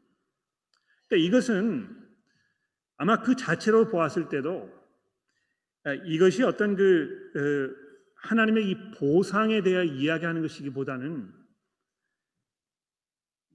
그러니까 1.08 1.26
이것은 1.26 1.88
아마 2.98 3.20
그 3.20 3.34
자체로 3.34 3.88
보았을 3.88 4.28
때도 4.28 4.72
아, 5.82 5.92
이것이 6.04 6.44
어떤 6.44 6.76
그 6.76 7.32
어, 7.34 7.87
하나님의 8.18 8.70
이 8.70 8.90
보상에 8.98 9.62
대해 9.62 9.84
이야기하는 9.86 10.42
것이기보다는 10.42 11.32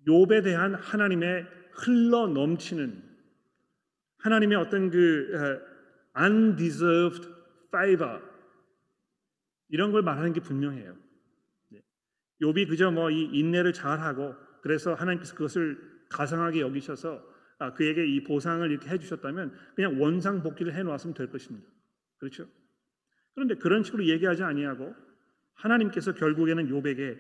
욥에 0.08 0.44
대한 0.44 0.76
하나님의 0.76 1.48
흘러 1.72 2.28
넘치는 2.28 3.02
하나님의 4.18 4.58
어떤 4.58 4.90
그 4.90 5.32
어, 6.16 6.22
undeserved 6.22 7.28
favor 7.68 8.22
이런 9.70 9.92
걸 9.92 10.02
말하는 10.02 10.34
게 10.34 10.40
분명해요. 10.40 10.96
네. 11.70 11.82
욥이 12.42 12.70
그저 12.70 12.92
뭐 12.92 13.10
이 13.10 13.24
인내를 13.34 13.74
잘하고 13.74 14.36
그래서 14.62 14.94
하나님께서 14.94 15.36
그것을 15.36 15.78
가상하게 16.10 16.62
여기셔서 16.62 17.34
아, 17.60 17.74
그에게 17.74 18.06
이 18.06 18.24
보상을 18.24 18.70
이렇게 18.70 18.90
해주셨다면 18.90 19.56
그냥 19.76 20.02
원상 20.02 20.44
복귀를 20.44 20.74
해놓았으면 20.74 21.14
될 21.14 21.30
것입니다. 21.30 21.68
그렇죠? 22.18 22.48
그런데 23.36 23.56
그런 23.56 23.84
식으로 23.84 24.06
얘기하지 24.08 24.44
아니하고 24.44 24.96
하나님께서 25.54 26.14
결국에는 26.14 26.70
욥에게 26.70 27.18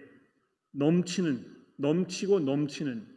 넘치는 0.72 1.54
넘치고 1.78 2.42
넘치는 2.42 3.08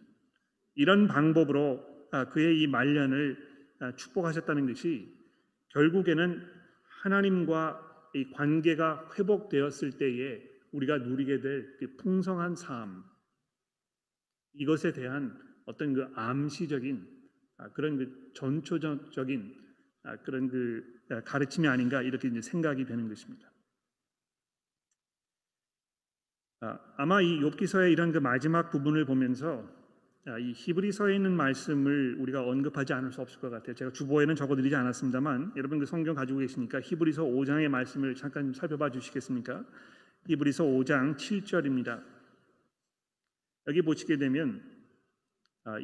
이런 0.74 1.08
방법으로 1.08 2.08
아, 2.12 2.28
그의 2.28 2.62
이 2.62 2.66
말년을 2.66 3.36
아, 3.80 3.94
축복하셨다는 3.96 4.66
것이 4.66 5.14
결국에는 5.70 6.42
하나님과 7.02 8.10
이 8.14 8.30
관계가 8.30 9.10
회복되었을 9.18 9.98
때에 9.98 10.42
우리가 10.72 10.98
누리게 10.98 11.40
될 11.40 11.76
그 11.78 11.96
풍성한 11.96 12.56
삶. 12.56 13.04
이것에 14.54 14.92
대한 14.92 15.38
어떤 15.66 15.92
그 15.92 16.08
암시적인 16.14 17.06
아, 17.58 17.70
그런 17.72 17.96
그 17.98 18.32
전초적인 18.34 19.66
그런 20.24 20.48
그 20.48 20.95
가르침이 21.24 21.68
아닌가 21.68 22.02
이렇게 22.02 22.28
이제 22.28 22.40
생각이 22.40 22.84
되는 22.84 23.08
것입니다. 23.08 23.50
아마 26.96 27.20
이 27.20 27.40
욥기서의 27.40 27.92
이런 27.92 28.12
그 28.12 28.18
마지막 28.18 28.70
부분을 28.70 29.04
보면서 29.04 29.68
이 30.40 30.52
히브리서에 30.56 31.14
있는 31.14 31.36
말씀을 31.36 32.16
우리가 32.18 32.42
언급하지 32.42 32.92
않을 32.94 33.12
수 33.12 33.20
없을 33.20 33.40
것 33.40 33.50
같아요. 33.50 33.74
제가 33.74 33.92
주보에는 33.92 34.34
적어드리지 34.34 34.74
않았습니다만 34.74 35.52
여러분 35.56 35.78
그 35.78 35.86
성경 35.86 36.16
가지고 36.16 36.40
계시니까 36.40 36.80
히브리서 36.80 37.24
5장의 37.24 37.68
말씀을 37.68 38.14
잠깐 38.16 38.52
살펴봐 38.52 38.90
주시겠습니까? 38.90 39.64
히브리서 40.26 40.64
5장 40.64 41.16
7절입니다. 41.16 42.02
여기 43.68 43.82
보시게 43.82 44.16
되면 44.16 44.62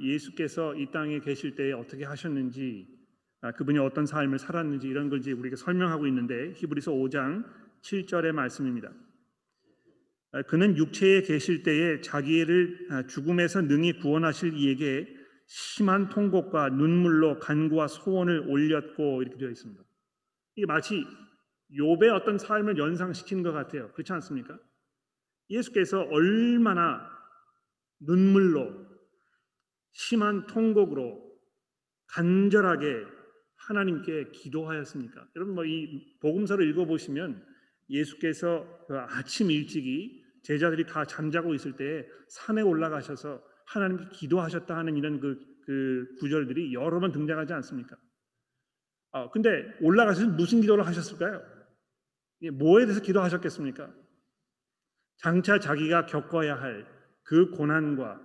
예수께서 0.02 0.74
이 0.74 0.90
땅에 0.90 1.20
계실 1.20 1.54
때에 1.54 1.72
어떻게 1.72 2.04
하셨는지 2.04 2.88
아, 2.88 3.01
그분이 3.50 3.78
어떤 3.78 4.06
삶을 4.06 4.38
살았는지 4.38 4.86
이런 4.86 5.10
걸 5.10 5.18
이제 5.18 5.32
우리가 5.32 5.56
설명하고 5.56 6.06
있는데 6.06 6.52
히브리서 6.54 6.92
5장 6.92 7.44
7절의 7.82 8.30
말씀입니다. 8.32 8.92
아, 10.30 10.42
그는 10.42 10.76
육체에 10.76 11.22
계실 11.22 11.62
때에 11.62 12.00
자기를 12.00 12.86
아, 12.90 13.06
죽음에서 13.06 13.62
능히 13.62 13.98
구원하실 13.98 14.54
이에게 14.54 15.06
심한 15.46 16.08
통곡과 16.08 16.70
눈물로 16.70 17.38
간구와 17.40 17.88
소원을 17.88 18.48
올렸고 18.48 19.22
이렇게 19.22 19.36
되어 19.38 19.50
있습니다. 19.50 19.82
이게 20.54 20.66
마치 20.66 21.04
욥의 21.72 22.14
어떤 22.14 22.38
삶을 22.38 22.78
연상시키는 22.78 23.42
것 23.42 23.52
같아요. 23.52 23.90
그렇지 23.92 24.12
않습니까? 24.12 24.58
예수께서 25.50 26.02
얼마나 26.02 27.10
눈물로 28.00 28.86
심한 29.90 30.46
통곡으로 30.46 31.20
간절하게 32.06 33.04
하나님께 33.66 34.30
기도하였습니까? 34.32 35.28
여러분 35.36 35.54
뭐 35.54 35.64
이 35.64 36.18
복음서를 36.20 36.68
읽어 36.68 36.84
보시면 36.84 37.44
예수께서 37.90 38.66
그 38.86 38.98
아침 38.98 39.50
일찍이 39.50 40.24
제자들이 40.42 40.86
다 40.86 41.04
잠자고 41.04 41.54
있을 41.54 41.76
때 41.76 42.06
산에 42.28 42.62
올라가셔서 42.62 43.42
하나님께 43.66 44.08
기도하셨다 44.12 44.76
하는 44.76 44.96
이런 44.96 45.20
그, 45.20 45.38
그 45.64 46.16
구절들이 46.18 46.74
여러 46.74 47.00
번 47.00 47.12
등장하지 47.12 47.52
않습니까? 47.52 47.96
아, 49.12 49.30
근데 49.30 49.72
올라가셔서 49.80 50.28
무슨 50.28 50.60
기도를 50.60 50.86
하셨을까요? 50.86 51.42
뭐에 52.54 52.86
대해서 52.86 53.00
기도하셨겠습니까? 53.02 53.92
장차 55.18 55.58
자기가 55.58 56.06
겪어야 56.06 56.60
할 56.60 57.02
그 57.24 57.50
고난과 57.50 58.20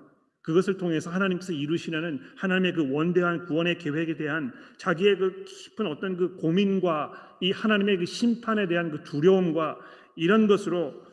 그것을 0.48 0.78
통해서 0.78 1.10
하나님께서 1.10 1.52
이루시려는 1.52 2.22
하나님의 2.38 2.74
그 2.74 2.90
원대한 2.90 3.44
구원의 3.44 3.80
계획에 3.80 4.16
대한 4.16 4.54
자기의 4.78 5.18
그 5.18 5.44
깊은 5.44 5.86
어떤 5.88 6.16
그 6.16 6.38
고민과 6.38 7.38
이 7.42 7.52
하나님의 7.52 7.98
그 7.98 8.06
심판에 8.06 8.70
대한 8.70 8.90
그 8.90 9.04
두려움과 9.04 9.78
이런 10.16 10.48
것으로 10.48 11.06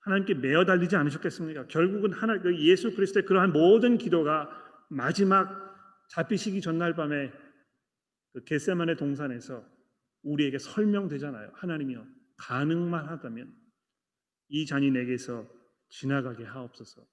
하나님께 0.00 0.34
매어 0.34 0.66
달리지 0.66 0.94
않으셨겠습니까? 0.94 1.68
결국은 1.68 2.12
하나 2.12 2.38
그 2.38 2.54
예수 2.58 2.94
그리스도의 2.94 3.24
그러한 3.24 3.50
모든 3.50 3.96
기도가 3.96 4.50
마지막 4.90 5.74
잡히시기 6.10 6.60
전날 6.60 6.94
밤에 6.94 7.32
그 8.34 8.44
겟세만의 8.44 8.98
동산에서 8.98 9.64
우리에게 10.22 10.58
설명되잖아요. 10.58 11.52
하나님이여 11.54 12.04
가능만 12.36 13.08
하다면 13.08 13.54
이 14.48 14.66
잔이 14.66 14.90
내게서 14.90 15.48
지나가게 15.88 16.44
하옵소서. 16.44 17.06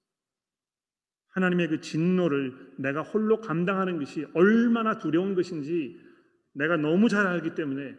하나님의 1.29 1.67
그 1.67 1.81
진노를 1.81 2.73
내가 2.77 3.01
홀로 3.01 3.39
감당하는 3.39 3.97
것이 3.99 4.25
얼마나 4.33 4.97
두려운 4.97 5.35
것인지 5.35 5.99
내가 6.53 6.77
너무 6.77 7.07
잘 7.07 7.27
알기 7.27 7.55
때문에 7.55 7.95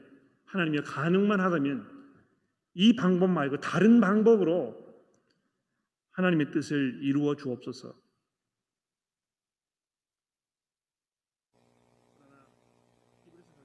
하나님이 0.47 0.81
가능만 0.83 1.41
하다면 1.41 1.87
이 2.75 2.97
방법 2.97 3.31
말고 3.31 3.61
다른 3.61 4.01
방법으로 4.01 4.91
하나님의 6.13 6.51
뜻을 6.51 7.01
이루어 7.03 7.37
주옵소서. 7.37 7.95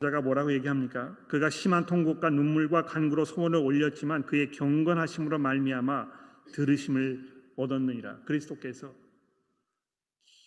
자가 0.01 0.22
뭐라고 0.22 0.53
얘기합니까? 0.53 1.18
그가 1.28 1.49
심한 1.49 1.86
통곡과 1.88 2.30
눈물과 2.30 2.86
간구로 2.86 3.26
소원을 3.26 3.59
올렸지만 3.59 4.26
그의 4.26 4.51
경건하심으로 4.51 5.39
말미암아 5.39 6.11
들으심을 6.53 7.53
얻었느니라. 7.55 8.22
그리스도께서 8.26 8.93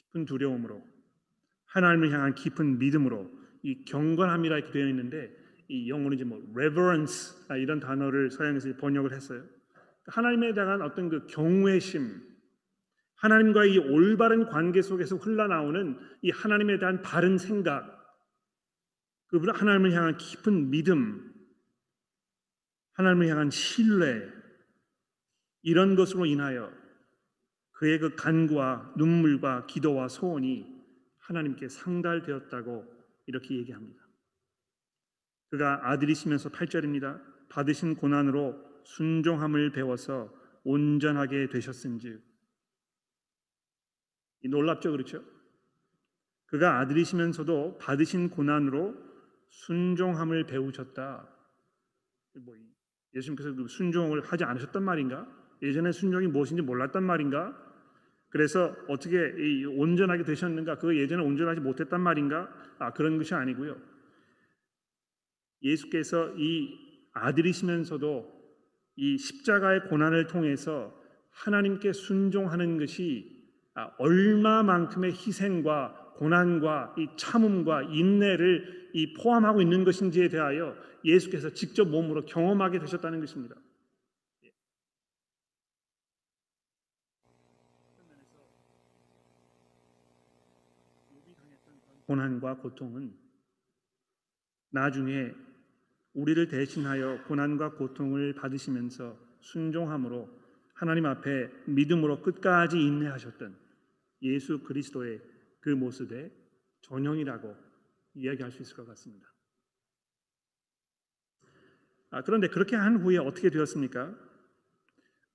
깊은 0.09 0.24
두려움으로 0.24 0.82
하나님을 1.66 2.11
향한 2.12 2.34
깊은 2.34 2.78
믿음으로 2.78 3.30
이 3.62 3.84
경건함이라 3.84 4.59
이렇게 4.59 4.72
되어 4.72 4.88
있는데 4.88 5.36
이 5.68 5.88
영어로 5.90 6.14
이제 6.14 6.24
뭐 6.24 6.42
reverence 6.54 7.46
아, 7.48 7.56
이런 7.56 7.80
단어를 7.80 8.30
서양에서 8.30 8.76
번역을 8.76 9.12
했어요. 9.12 9.44
하나님에 10.06 10.54
대한 10.54 10.80
어떤 10.80 11.11
그 11.11 11.26
경외심, 11.26 12.22
하나님과의 13.16 13.74
이 13.74 13.78
올바른 13.78 14.46
관계 14.46 14.80
속에서 14.80 15.16
흘러나오는 15.16 15.98
이 16.22 16.30
하나님에 16.30 16.78
대한 16.78 17.02
바른 17.02 17.36
생각, 17.36 17.94
그분 19.26 19.50
하나님을 19.54 19.92
향한 19.92 20.16
깊은 20.16 20.70
믿음, 20.70 21.34
하나님을 22.92 23.28
향한 23.28 23.50
신뢰 23.50 24.22
이런 25.62 25.96
것으로 25.96 26.24
인하여 26.24 26.72
그의 27.79 28.01
그 28.01 28.16
간구와 28.16 28.95
눈물과 28.97 29.66
기도와 29.66 30.09
소원이 30.09 30.66
하나님께 31.18 31.68
상달되었다고 31.68 32.85
이렇게 33.26 33.57
얘기합니다. 33.57 34.03
그가 35.51 35.89
아들이시면서 35.89 36.49
8절입니다. 36.49 37.22
받으신 37.49 37.95
고난으로 37.95 38.83
순종함을 38.85 39.70
배워서 39.70 40.35
온전하게 40.64 41.49
되셨은즉 41.51 42.20
놀랍죠 44.51 44.91
그렇죠? 44.91 45.22
그가 46.47 46.81
아들이시면서도 46.81 47.79
받으신 47.79 48.31
고난으로 48.31 48.97
순종함을 49.51 50.47
배우셨다. 50.47 51.29
뭐 52.45 52.57
예수님께서 53.14 53.55
그 53.55 53.68
순종을 53.68 54.22
하지 54.22 54.43
않으셨단 54.43 54.83
말인가? 54.83 55.29
예전에 55.62 55.93
순종이 55.93 56.26
무엇인지 56.26 56.62
몰랐단 56.62 57.05
말인가? 57.05 57.68
그래서 58.31 58.76
어떻게 58.89 59.16
이 59.39 59.64
온전하게 59.64 60.24
되셨는가? 60.24 60.76
그거 60.76 60.95
예전에 60.95 61.22
온전하지 61.22 61.61
못했단 61.61 62.01
말인가? 62.01 62.49
아 62.79 62.93
그런 62.93 63.16
것이 63.18 63.35
아니고요. 63.35 63.76
예수께서 65.62 66.35
이 66.37 66.79
아들이시면서도 67.12 68.39
이 68.97 69.16
십자가의 69.16 69.89
고난을 69.89 70.26
통해서 70.26 70.95
하나님께 71.31 71.93
순종하는 71.93 72.79
것이 72.79 73.39
아, 73.74 73.93
얼마만큼의 73.99 75.12
희생과 75.12 76.14
고난과 76.16 76.97
이 76.99 77.07
참음과 77.16 77.83
인내를 77.85 78.91
이 78.93 79.14
포함하고 79.14 79.62
있는 79.62 79.85
것인지에 79.85 80.29
대하여 80.29 80.76
예수께서 81.05 81.51
직접 81.51 81.89
몸으로 81.89 82.24
경험하게 82.24 82.81
되셨다는 82.81 83.20
것입니다. 83.20 83.55
고난과 92.09 92.56
고통은 92.56 93.14
나중에 94.70 95.34
우리를 96.14 96.48
대신하여 96.48 97.24
고난과 97.24 97.74
고통을 97.74 98.34
받으시면서 98.34 99.16
순종함으로 99.40 100.28
하나님 100.72 101.04
앞에 101.04 101.50
믿음으로 101.66 102.22
끝까지 102.22 102.80
인내하셨던 102.80 103.54
예수 104.22 104.62
그리스도의 104.62 105.20
그 105.61 105.68
모습의 105.68 106.32
전형이라고 106.80 107.54
이야기할 108.14 108.52
수 108.52 108.62
있을 108.62 108.76
것 108.76 108.86
같습니다. 108.86 109.28
아, 112.11 112.22
그런데 112.22 112.48
그렇게 112.48 112.74
한 112.74 112.96
후에 112.96 113.18
어떻게 113.18 113.50
되었습니까? 113.50 114.16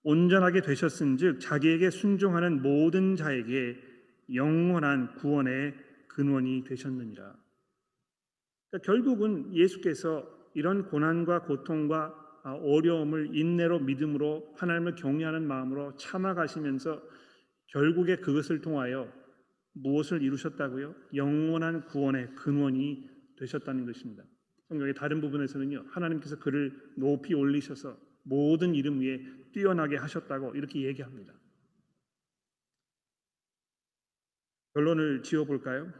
온전하게 0.01 0.61
되셨은즉 0.61 1.39
자기에게 1.39 1.91
순종하는 1.91 2.63
모든 2.63 3.15
자에게 3.15 3.77
영원한 4.33 5.13
구원의 5.15 5.92
근원이 6.13 6.63
되셨느니라. 6.63 7.35
그러니까 8.69 8.85
결국은 8.85 9.53
예수께서 9.55 10.27
이런 10.53 10.85
고난과 10.85 11.43
고통과 11.43 12.19
아, 12.43 12.53
어려움을 12.55 13.35
인내로 13.35 13.79
믿음으로 13.79 14.53
하나님을 14.57 14.95
경외하는 14.95 15.47
마음으로 15.47 15.95
참아가시면서 15.95 17.01
결국에 17.67 18.17
그것을 18.17 18.61
통하여 18.61 19.11
무엇을 19.73 20.21
이루셨다고요? 20.21 20.93
영원한 21.15 21.85
구원의 21.85 22.35
근원이 22.35 23.09
되셨다는 23.37 23.85
것입니다. 23.85 24.23
성경의 24.67 24.93
다른 24.93 25.21
부분에서는요, 25.21 25.85
하나님께서 25.89 26.37
그를 26.37 26.73
높이 26.97 27.33
올리셔서 27.33 27.97
모든 28.23 28.75
이름 28.75 28.99
위에 28.99 29.21
뛰어나게 29.53 29.97
하셨다고 29.97 30.55
이렇게 30.55 30.81
얘기합니다. 30.83 31.33
결론을 34.73 35.21
지어 35.21 35.45
볼까요? 35.45 35.91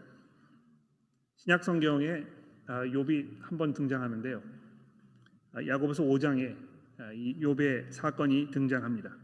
신약 1.35 1.63
성경에 1.63 2.25
아, 2.65 2.83
욥이 2.85 3.41
한 3.41 3.57
번 3.57 3.73
등장하는데요. 3.73 4.41
아, 5.51 5.67
야고보서 5.67 6.03
5장에 6.03 6.55
아, 6.97 7.11
이 7.13 7.39
욥의 7.39 7.91
사건이 7.91 8.49
등장합니다. 8.51 9.15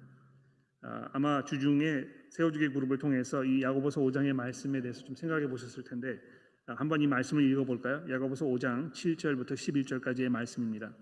아마 1.11 1.43
주중에 1.43 2.05
세워주기 2.31 2.69
그룹을 2.69 2.99
통해서 2.99 3.43
이 3.43 3.61
야고보서 3.63 4.01
5장의 4.01 4.33
말씀에 4.33 4.81
대해서 4.81 5.03
좀 5.03 5.15
생각해 5.15 5.47
보셨을 5.47 5.83
텐데 5.83 6.19
한번 6.67 7.01
이 7.01 7.07
말씀을 7.07 7.43
읽어볼까요? 7.51 8.05
야고보서 8.09 8.45
5장 8.45 8.91
7절부터 8.93 9.53
11절까지의 9.53 10.29
말씀입니다. 10.29 10.95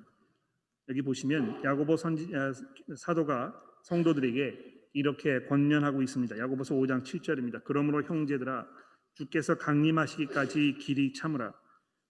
여기 0.90 1.02
보시면 1.02 1.64
야고보 1.64 1.98
선지, 1.98 2.32
사도가 2.96 3.54
성도들에게 3.84 4.77
이렇게 4.98 5.46
권면하고 5.46 6.02
있습니다. 6.02 6.40
야고보서 6.40 6.74
5장 6.74 7.04
7절입니다. 7.04 7.62
그러므로 7.64 8.02
형제들아 8.02 8.66
주께서 9.14 9.56
강림하시기까지 9.56 10.78
길이 10.80 11.14
참으라. 11.14 11.54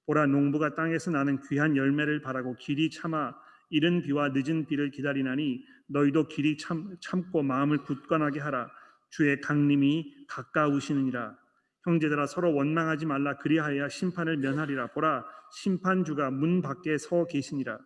보라 0.06 0.26
농부가 0.28 0.74
땅에서 0.74 1.12
나는 1.12 1.42
귀한 1.50 1.76
열매를 1.76 2.22
바라고 2.22 2.56
길이 2.56 2.90
참아 2.90 3.36
이른 3.70 4.02
비와 4.02 4.30
늦은 4.30 4.68
비를 4.68 4.90
기다리나니 4.92 5.66
너희도 5.90 6.30
길이 6.30 6.58
참, 6.58 6.96
참고 7.02 7.44
마음을 7.44 7.80
굳건하게 7.80 8.40
하라. 8.40 8.72
주의 9.10 9.40
강림이 9.42 10.26
가까우시느니라. 10.30 11.38
형제들아 11.84 12.26
서로 12.28 12.54
원망하지 12.54 13.06
말라 13.06 13.38
그리하여 13.38 13.90
심판을 13.90 14.38
면하리라. 14.38 14.88
보라 14.88 15.26
심판주가 15.52 16.32
문 16.32 16.62
밖에 16.62 16.98
서 16.98 17.26
계시니라. 17.26 17.80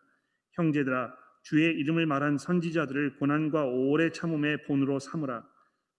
형제들아 0.53 1.11
주의 1.43 1.73
이름을 1.75 2.05
말한 2.05 2.37
선지자들을 2.37 3.17
고난과 3.17 3.65
오래 3.65 4.11
참음의 4.11 4.63
본으로 4.63 4.99
삼으라. 4.99 5.47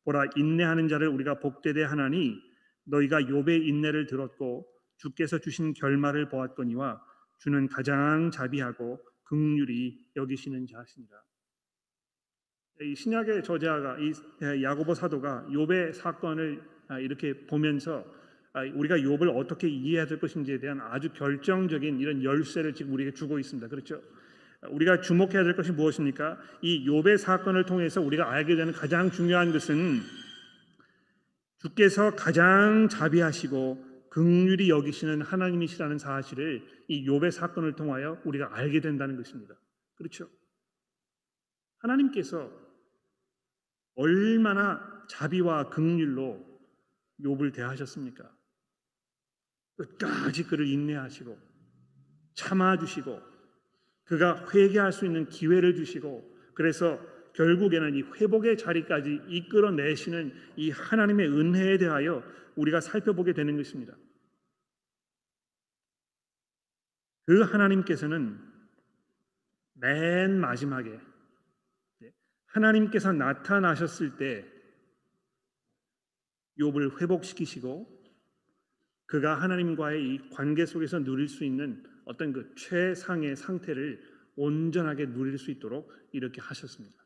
보라 0.05 0.25
인내하는 0.37 0.89
자를 0.89 1.09
우리가 1.09 1.39
복되되 1.39 1.83
하나니 1.83 2.37
너희가 2.85 3.21
욥의 3.23 3.67
인내를 3.67 4.07
들었고 4.07 4.67
주께서 4.97 5.39
주신 5.39 5.73
결말을 5.75 6.29
보았거니와 6.29 7.01
주는 7.39 7.69
가장 7.69 8.31
자비하고 8.31 9.01
극률이 9.25 9.99
여기시는 10.17 10.67
자시니라. 10.67 11.23
이 12.83 12.95
신약의 12.95 13.43
저자가 13.43 13.99
이 13.99 14.13
야고보 14.63 14.95
사도가 14.95 15.47
욥의 15.51 15.93
사건을 15.93 16.63
아, 16.89 16.99
이렇게 16.99 17.47
보면서 17.47 18.05
아, 18.53 18.63
우리가 18.63 18.97
욥을 18.97 19.35
어떻게 19.37 19.69
이해해야 19.69 20.07
될 20.07 20.19
것인지에 20.19 20.59
대한 20.59 20.81
아주 20.81 21.13
결정적인 21.13 22.01
이런 22.01 22.23
열쇠를 22.23 22.75
지금 22.75 22.93
우리에게 22.93 23.15
주고 23.15 23.39
있습니다. 23.39 23.69
그렇죠? 23.69 24.03
우리가 24.69 25.01
주목해야 25.01 25.43
될 25.45 25.57
것이 25.57 25.73
무엇입니까? 25.73 26.39
이 26.61 26.87
욥의 26.87 27.19
사건을 27.19 27.65
통해서 27.65 28.01
우리가 28.01 28.31
알게 28.31 28.55
되는 28.57 28.73
가장 28.73 29.11
중요한 29.11 29.53
것은 29.53 30.01
주께서 31.59 32.15
가장 32.15 32.89
자비하시고 32.89 34.09
극률이 34.11 34.69
여기시는 34.69 35.23
하나님이시라는 35.23 35.99
사실을 35.99 36.67
이 36.89 37.07
욥의 37.07 37.31
사건을 37.31 37.75
통하여 37.75 38.21
우리가 38.25 38.55
알게 38.57 38.81
된다는 38.81 39.17
것입니다. 39.17 39.55
그렇죠? 39.95 40.29
하나님께서 41.79 42.51
얼마나 43.95 45.05
자비와 45.09 45.71
극률로 45.71 46.45
욥을 47.21 47.53
대하셨습니까? 47.55 48.31
끝까지 49.77 50.45
그를 50.45 50.67
인내하시고 50.69 51.39
참아 52.35 52.79
주시고 52.79 53.32
그가 54.05 54.47
회개할 54.53 54.93
수 54.93 55.07
있는 55.07 55.29
기회를 55.29 55.75
주시고 55.75 56.31
그래서 56.55 57.01
결국에는 57.35 57.95
이 57.95 58.03
회복의 58.03 58.59
자리까지 58.59 59.23
이끌어내시는 59.29 60.33
이 60.57 60.71
하나님의 60.71 61.29
은혜에 61.29 61.79
대하여 61.79 62.23
우리가 62.57 62.81
살펴보게 62.81 63.33
되는 63.33 63.57
것입니다. 63.57 63.97
그 67.25 67.41
하나님께서는 67.41 68.39
맨 69.75 70.39
마지막에 70.39 71.01
하나님께서 72.47 73.13
나타나셨을 73.13 74.17
때 74.17 74.47
욥을 76.59 77.01
회복시키시고 77.01 78.03
그가 79.07 79.41
하나님과의 79.41 80.05
이 80.05 80.31
관계 80.31 80.67
속에서 80.67 80.99
누릴 80.99 81.29
수 81.29 81.45
있는 81.45 81.83
어떤 82.05 82.33
그 82.33 82.55
최상의 82.55 83.37
상태를 83.37 84.03
온전하게 84.37 85.07
누릴 85.07 85.39
수 85.39 85.51
있도록 85.51 85.93
이렇게 86.13 86.41
하셨습니다. 86.41 87.03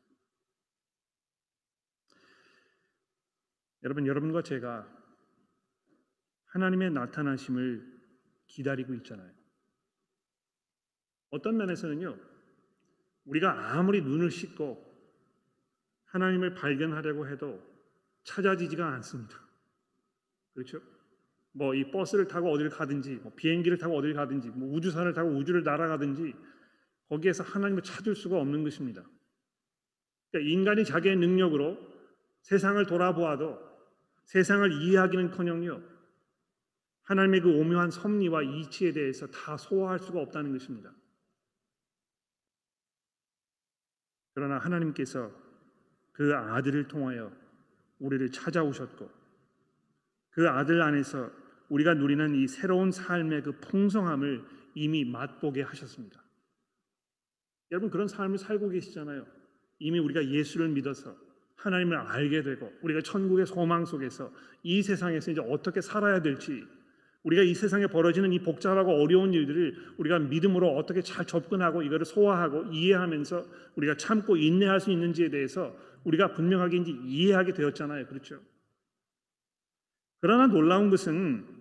여러분, 3.83 4.07
여러분과 4.07 4.41
제가 4.41 4.87
하나님의 6.45 6.91
나타나심을 6.91 7.97
기다리고 8.47 8.93
있잖아요. 8.95 9.31
어떤 11.29 11.57
면에서는요, 11.57 12.17
우리가 13.25 13.77
아무리 13.77 14.01
눈을 14.01 14.31
씻고 14.31 14.85
하나님을 16.05 16.55
발견하려고 16.55 17.27
해도 17.27 17.61
찾아지지가 18.23 18.93
않습니다. 18.95 19.37
그렇죠? 20.53 20.81
뭐 21.57 21.73
이 21.73 21.89
버스를 21.89 22.27
타고 22.27 22.51
어디를 22.51 22.69
가든지, 22.69 23.15
뭐 23.15 23.33
비행기를 23.35 23.77
타고 23.77 23.97
어디를 23.97 24.13
가든지, 24.13 24.49
뭐 24.49 24.71
우주선을 24.75 25.13
타고 25.13 25.31
우주를 25.31 25.63
날아가든지 25.63 26.35
거기에서 27.09 27.43
하나님을 27.43 27.81
찾을 27.81 28.15
수가 28.15 28.39
없는 28.39 28.63
것입니다. 28.63 29.03
그러니까 30.31 30.51
인간이 30.51 30.85
자기의 30.85 31.15
능력으로 31.17 31.77
세상을 32.43 32.85
돌아보아도 32.85 33.59
세상을 34.25 34.71
이해하기는커녕요 34.71 35.81
하나님의 37.03 37.41
그 37.41 37.49
오묘한 37.49 37.89
섭리와 37.89 38.43
이치에 38.43 38.91
대해서 38.91 39.25
다 39.27 39.57
소화할 39.57 39.97
수가 39.99 40.19
없다는 40.19 40.51
것입니다. 40.51 40.93
그러나 44.33 44.57
하나님께서 44.59 45.31
그 46.11 46.35
아들을 46.35 46.87
통하여 46.89 47.31
우리를 47.99 48.29
찾아오셨고 48.31 49.09
그 50.31 50.49
아들 50.49 50.81
안에서 50.81 51.46
우리가 51.69 51.95
누리는 51.95 52.35
이 52.35 52.47
새로운 52.47 52.91
삶의 52.91 53.43
그 53.43 53.59
풍성함을 53.59 54.43
이미 54.75 55.05
맛보게 55.05 55.61
하셨습니다. 55.63 56.23
여러분 57.71 57.89
그런 57.89 58.07
삶을 58.07 58.37
살고 58.37 58.69
계시잖아요. 58.69 59.25
이미 59.79 59.99
우리가 59.99 60.25
예수를 60.25 60.69
믿어서 60.69 61.15
하나님을 61.55 61.97
알게 61.97 62.43
되고 62.43 62.71
우리가 62.81 63.01
천국의 63.01 63.45
소망 63.45 63.85
속에서 63.85 64.31
이 64.63 64.81
세상에서 64.81 65.31
이제 65.31 65.41
어떻게 65.41 65.81
살아야 65.81 66.21
될지 66.21 66.63
우리가 67.23 67.41
이 67.43 67.53
세상에 67.53 67.87
벌어지는 67.87 68.31
이 68.31 68.39
복잡하고 68.39 69.01
어려운 69.01 69.33
일들을 69.33 69.95
우리가 69.97 70.19
믿음으로 70.19 70.77
어떻게 70.77 71.01
잘 71.01 71.25
접근하고 71.25 71.81
이거를 71.81 72.05
소화하고 72.05 72.71
이해하면서 72.71 73.45
우리가 73.75 73.97
참고 73.97 74.37
인내할 74.37 74.79
수 74.79 74.91
있는지에 74.91 75.29
대해서 75.29 75.75
우리가 76.05 76.31
분명하게 76.31 76.77
이제 76.77 76.91
이해하게 77.03 77.53
되었잖아요. 77.53 78.05
그렇죠? 78.07 78.39
그러나 80.21 80.47
놀라운 80.47 80.89
것은 80.89 81.56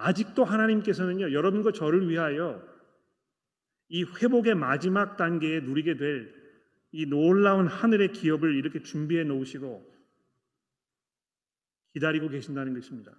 아직도 0.00 0.44
하나님께서는요, 0.44 1.32
여러분과 1.32 1.72
저를 1.72 2.08
위하여 2.08 2.62
이 3.88 4.04
회복의 4.04 4.54
마지막 4.54 5.16
단계에 5.16 5.60
누리게 5.60 5.96
될 5.96 6.40
이 6.92 7.06
놀라운 7.06 7.66
하늘의 7.66 8.12
기업을 8.12 8.56
이렇게 8.56 8.82
준비해 8.82 9.22
놓으시고 9.24 9.88
기다리고 11.92 12.28
계신다는 12.28 12.74
것입니다. 12.74 13.16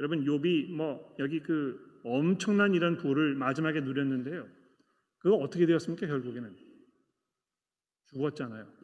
여러분 0.00 0.24
욥이 0.24 0.72
뭐 0.72 1.14
여기 1.18 1.40
그 1.40 2.00
엄청난 2.04 2.74
이런 2.74 2.96
부를 2.96 3.34
마지막에 3.34 3.80
누렸는데요. 3.80 4.48
그거 5.18 5.36
어떻게 5.36 5.66
되었습니까? 5.66 6.06
결국에는 6.06 6.56
죽었잖아요. 8.06 8.75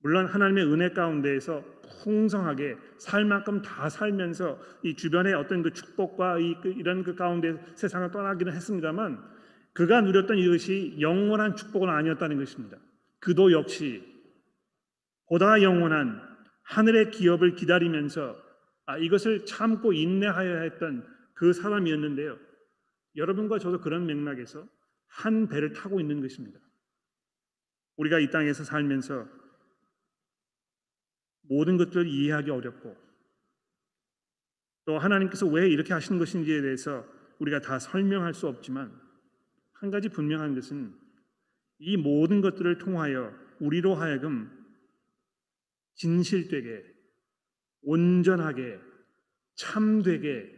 물론 0.00 0.26
하나님의 0.26 0.64
은혜 0.64 0.90
가운데에서 0.90 1.64
풍성하게 2.02 2.76
살 2.98 3.24
만큼 3.24 3.62
다 3.62 3.88
살면서 3.88 4.58
이 4.82 4.94
주변의 4.94 5.34
어떤 5.34 5.62
그 5.62 5.72
축복과 5.72 6.38
이, 6.38 6.54
그 6.60 6.68
이런 6.68 7.02
그 7.02 7.14
가운데 7.14 7.58
세상을 7.74 8.10
떠나기는 8.10 8.52
했습니다만 8.52 9.22
그가 9.72 10.00
누렸던 10.00 10.38
이것이 10.38 10.96
영원한 11.00 11.56
축복은 11.56 11.88
아니었다는 11.88 12.36
것입니다. 12.38 12.78
그도 13.20 13.52
역시 13.52 14.04
보다 15.28 15.62
영원한 15.62 16.20
하늘의 16.62 17.10
기업을 17.10 17.54
기다리면서 17.54 18.36
아, 18.86 18.96
이것을 18.98 19.44
참고 19.44 19.92
인내하여야 19.92 20.62
했던 20.62 21.06
그 21.34 21.52
사람이었는데요. 21.52 22.38
여러분과 23.16 23.58
저도 23.58 23.80
그런 23.80 24.06
맥락에서 24.06 24.66
한 25.06 25.48
배를 25.48 25.72
타고 25.72 26.00
있는 26.00 26.20
것입니다. 26.20 26.58
우리가 27.96 28.18
이 28.18 28.30
땅에서 28.30 28.64
살면서 28.64 29.26
모든 31.48 31.76
것들을 31.76 32.06
이해하기 32.06 32.50
어렵고 32.50 32.96
또 34.84 34.98
하나님께서 34.98 35.46
왜 35.46 35.68
이렇게 35.68 35.92
하시는 35.92 36.18
것인지에 36.18 36.62
대해서 36.62 37.06
우리가 37.38 37.60
다 37.60 37.78
설명할 37.78 38.34
수 38.34 38.46
없지만 38.48 38.92
한 39.72 39.90
가지 39.90 40.08
분명한 40.08 40.54
것은 40.54 40.94
이 41.78 41.96
모든 41.96 42.40
것들을 42.40 42.78
통하여 42.78 43.32
우리로 43.60 43.94
하여금 43.94 44.50
진실되게 45.94 46.84
온전하게 47.82 48.78
참되게 49.54 50.56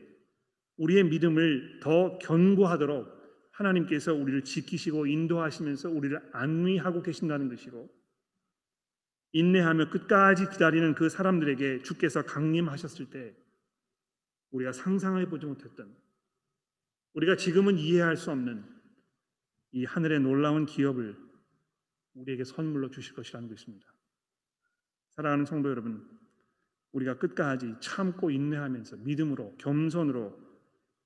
우리의 0.77 1.05
믿음을 1.05 1.81
더 1.83 2.19
견고하도록 2.19 3.21
하나님께서 3.53 4.15
우리를 4.15 4.45
지키시고 4.45 5.07
인도하시면서 5.07 5.91
우리를 5.91 6.19
안위하고 6.33 7.03
계신다는 7.03 7.49
것이고 7.49 8.00
인내하며 9.33 9.91
끝까지 9.91 10.49
기다리는 10.51 10.95
그 10.95 11.09
사람들에게 11.09 11.83
주께서 11.83 12.23
강림하셨을 12.23 13.11
때 13.11 13.37
우리가 14.51 14.73
상상해 14.73 15.29
보지 15.29 15.47
못했던 15.47 15.97
우리가 17.15 17.37
지금은 17.37 17.79
이해할 17.79 18.17
수 18.17 18.31
없는 18.31 18.65
이 19.73 19.85
하늘의 19.85 20.21
놀라운 20.21 20.67
기업을 20.67 21.17
우리에게 22.15 22.45
선물로 22.45 22.91
주실 22.91 23.15
것이라는 23.15 23.49
것입니다. 23.49 23.87
사랑하는 25.11 25.45
성도 25.45 25.71
여러분, 25.71 26.09
우리가 26.93 27.19
끝까지 27.19 27.75
참고 27.81 28.31
인내하면서 28.31 28.97
믿음으로 28.99 29.57
겸손으로 29.59 30.37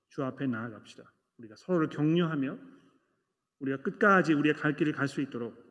주 0.08 0.24
앞에 0.24 0.46
나아갑시다. 0.46 1.02
우리가 1.38 1.56
서로를 1.56 1.88
격려하며 1.88 2.58
우리가 3.58 3.82
끝까지 3.82 4.32
우리의 4.32 4.54
갈 4.54 4.76
길을 4.76 4.92
갈 4.92 5.08
수 5.08 5.20
있도록 5.20 5.62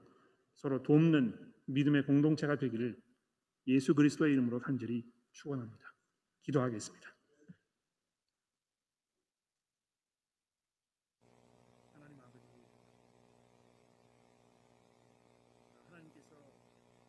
서로 0.56 0.84
돕는 0.84 1.53
믿음의 1.66 2.06
공동체가 2.06 2.58
되기를 2.58 3.02
예수 3.68 3.96
그리스도의 3.96 4.34
이름으로 4.34 4.60
간절히 4.60 5.06
축원합니다. 5.32 5.94
기도하겠습니다. 6.42 7.14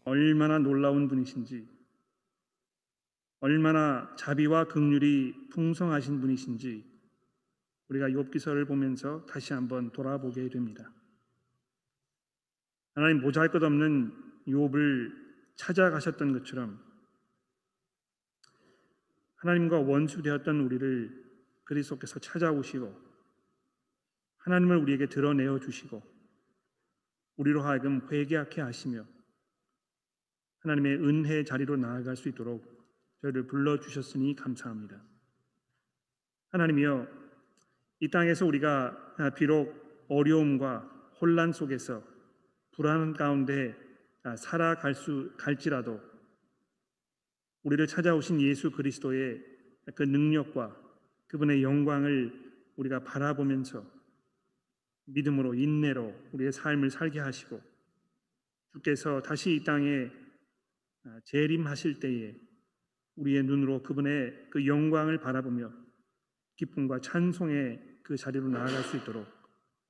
얼마나 0.05 0.59
놀라운 0.59 1.09
분이신지, 1.09 1.67
얼마나 3.41 4.15
자비와 4.17 4.69
긍휼이 4.69 5.49
풍성하신 5.51 6.21
분이신지 6.21 6.95
우리가 7.89 8.09
욥기서를 8.09 8.67
보면서 8.67 9.25
다시 9.27 9.55
한번 9.55 9.93
돌아보게 9.93 10.49
됩니다. 10.51 10.93
하나님 12.95 13.23
모잘것없는 13.23 14.34
욥을 14.47 15.25
찾아가셨던 15.57 16.33
것처럼 16.33 16.83
하나님과 19.37 19.81
원수 19.81 20.23
되었던 20.23 20.61
우리를 20.61 21.25
그리스도께서 21.65 22.19
찾아오시고 22.19 23.05
하나님을 24.39 24.77
우리에게 24.79 25.07
드러내어 25.07 25.59
주시고 25.59 26.03
우리로 27.37 27.63
하여금 27.63 28.07
회개하게 28.11 28.61
하시며 28.61 29.07
하나님의 30.61 30.97
은혜 30.97 31.45
자리로 31.45 31.77
나아갈 31.77 32.17
수 32.17 32.29
있도록 32.29 32.75
저희를 33.21 33.47
불러 33.47 33.81
주셨으니 33.81 34.35
감사합니다. 34.37 35.03
하나님이여 36.51 37.07
이 38.01 38.11
땅에서 38.11 38.47
우리가 38.47 39.33
비록 39.37 40.07
어려움과 40.09 40.81
혼란 41.21 41.53
속에서 41.53 42.03
불안 42.73 43.15
가운데 43.15 43.75
아, 43.75 43.84
살아갈 44.37 44.95
수 44.95 45.33
갈지라도 45.37 46.01
우리를 47.63 47.87
찾아오신 47.87 48.41
예수 48.41 48.71
그리스도의 48.71 49.43
그 49.95 50.03
능력과 50.03 50.81
그분의 51.27 51.63
영광을 51.63 52.33
우리가 52.77 53.05
바라보면서 53.05 53.85
믿음으로 55.07 55.55
인내로 55.55 56.15
우리의 56.33 56.53
삶을 56.53 56.91
살게 56.91 57.21
하시고 57.21 57.61
주께서 58.73 59.23
다시 59.23 59.55
이 59.55 59.65
땅에 59.65 60.11
아, 61.05 61.21
재림하실 61.25 62.01
때에 62.01 62.35
우리의 63.17 63.45
눈으로 63.45 63.83
그분의 63.83 64.49
그 64.51 64.67
영광을 64.67 65.19
바라보며 65.19 65.73
기쁨과 66.57 67.01
찬송의 67.01 68.01
그 68.03 68.17
자리로 68.17 68.49
나아갈 68.49 68.83
수 68.83 68.97
있도록 68.97 69.27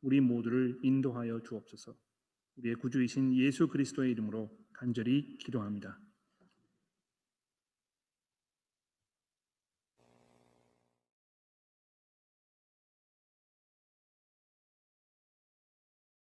우리 0.02 0.20
모두를 0.20 0.78
인도하여 0.82 1.40
주옵소서. 1.42 1.96
우리의 2.56 2.76
구주이신 2.76 3.34
예수 3.36 3.68
그리스도의 3.68 4.12
이름으로 4.12 4.50
간절히 4.72 5.36
기도합니다. 5.38 5.98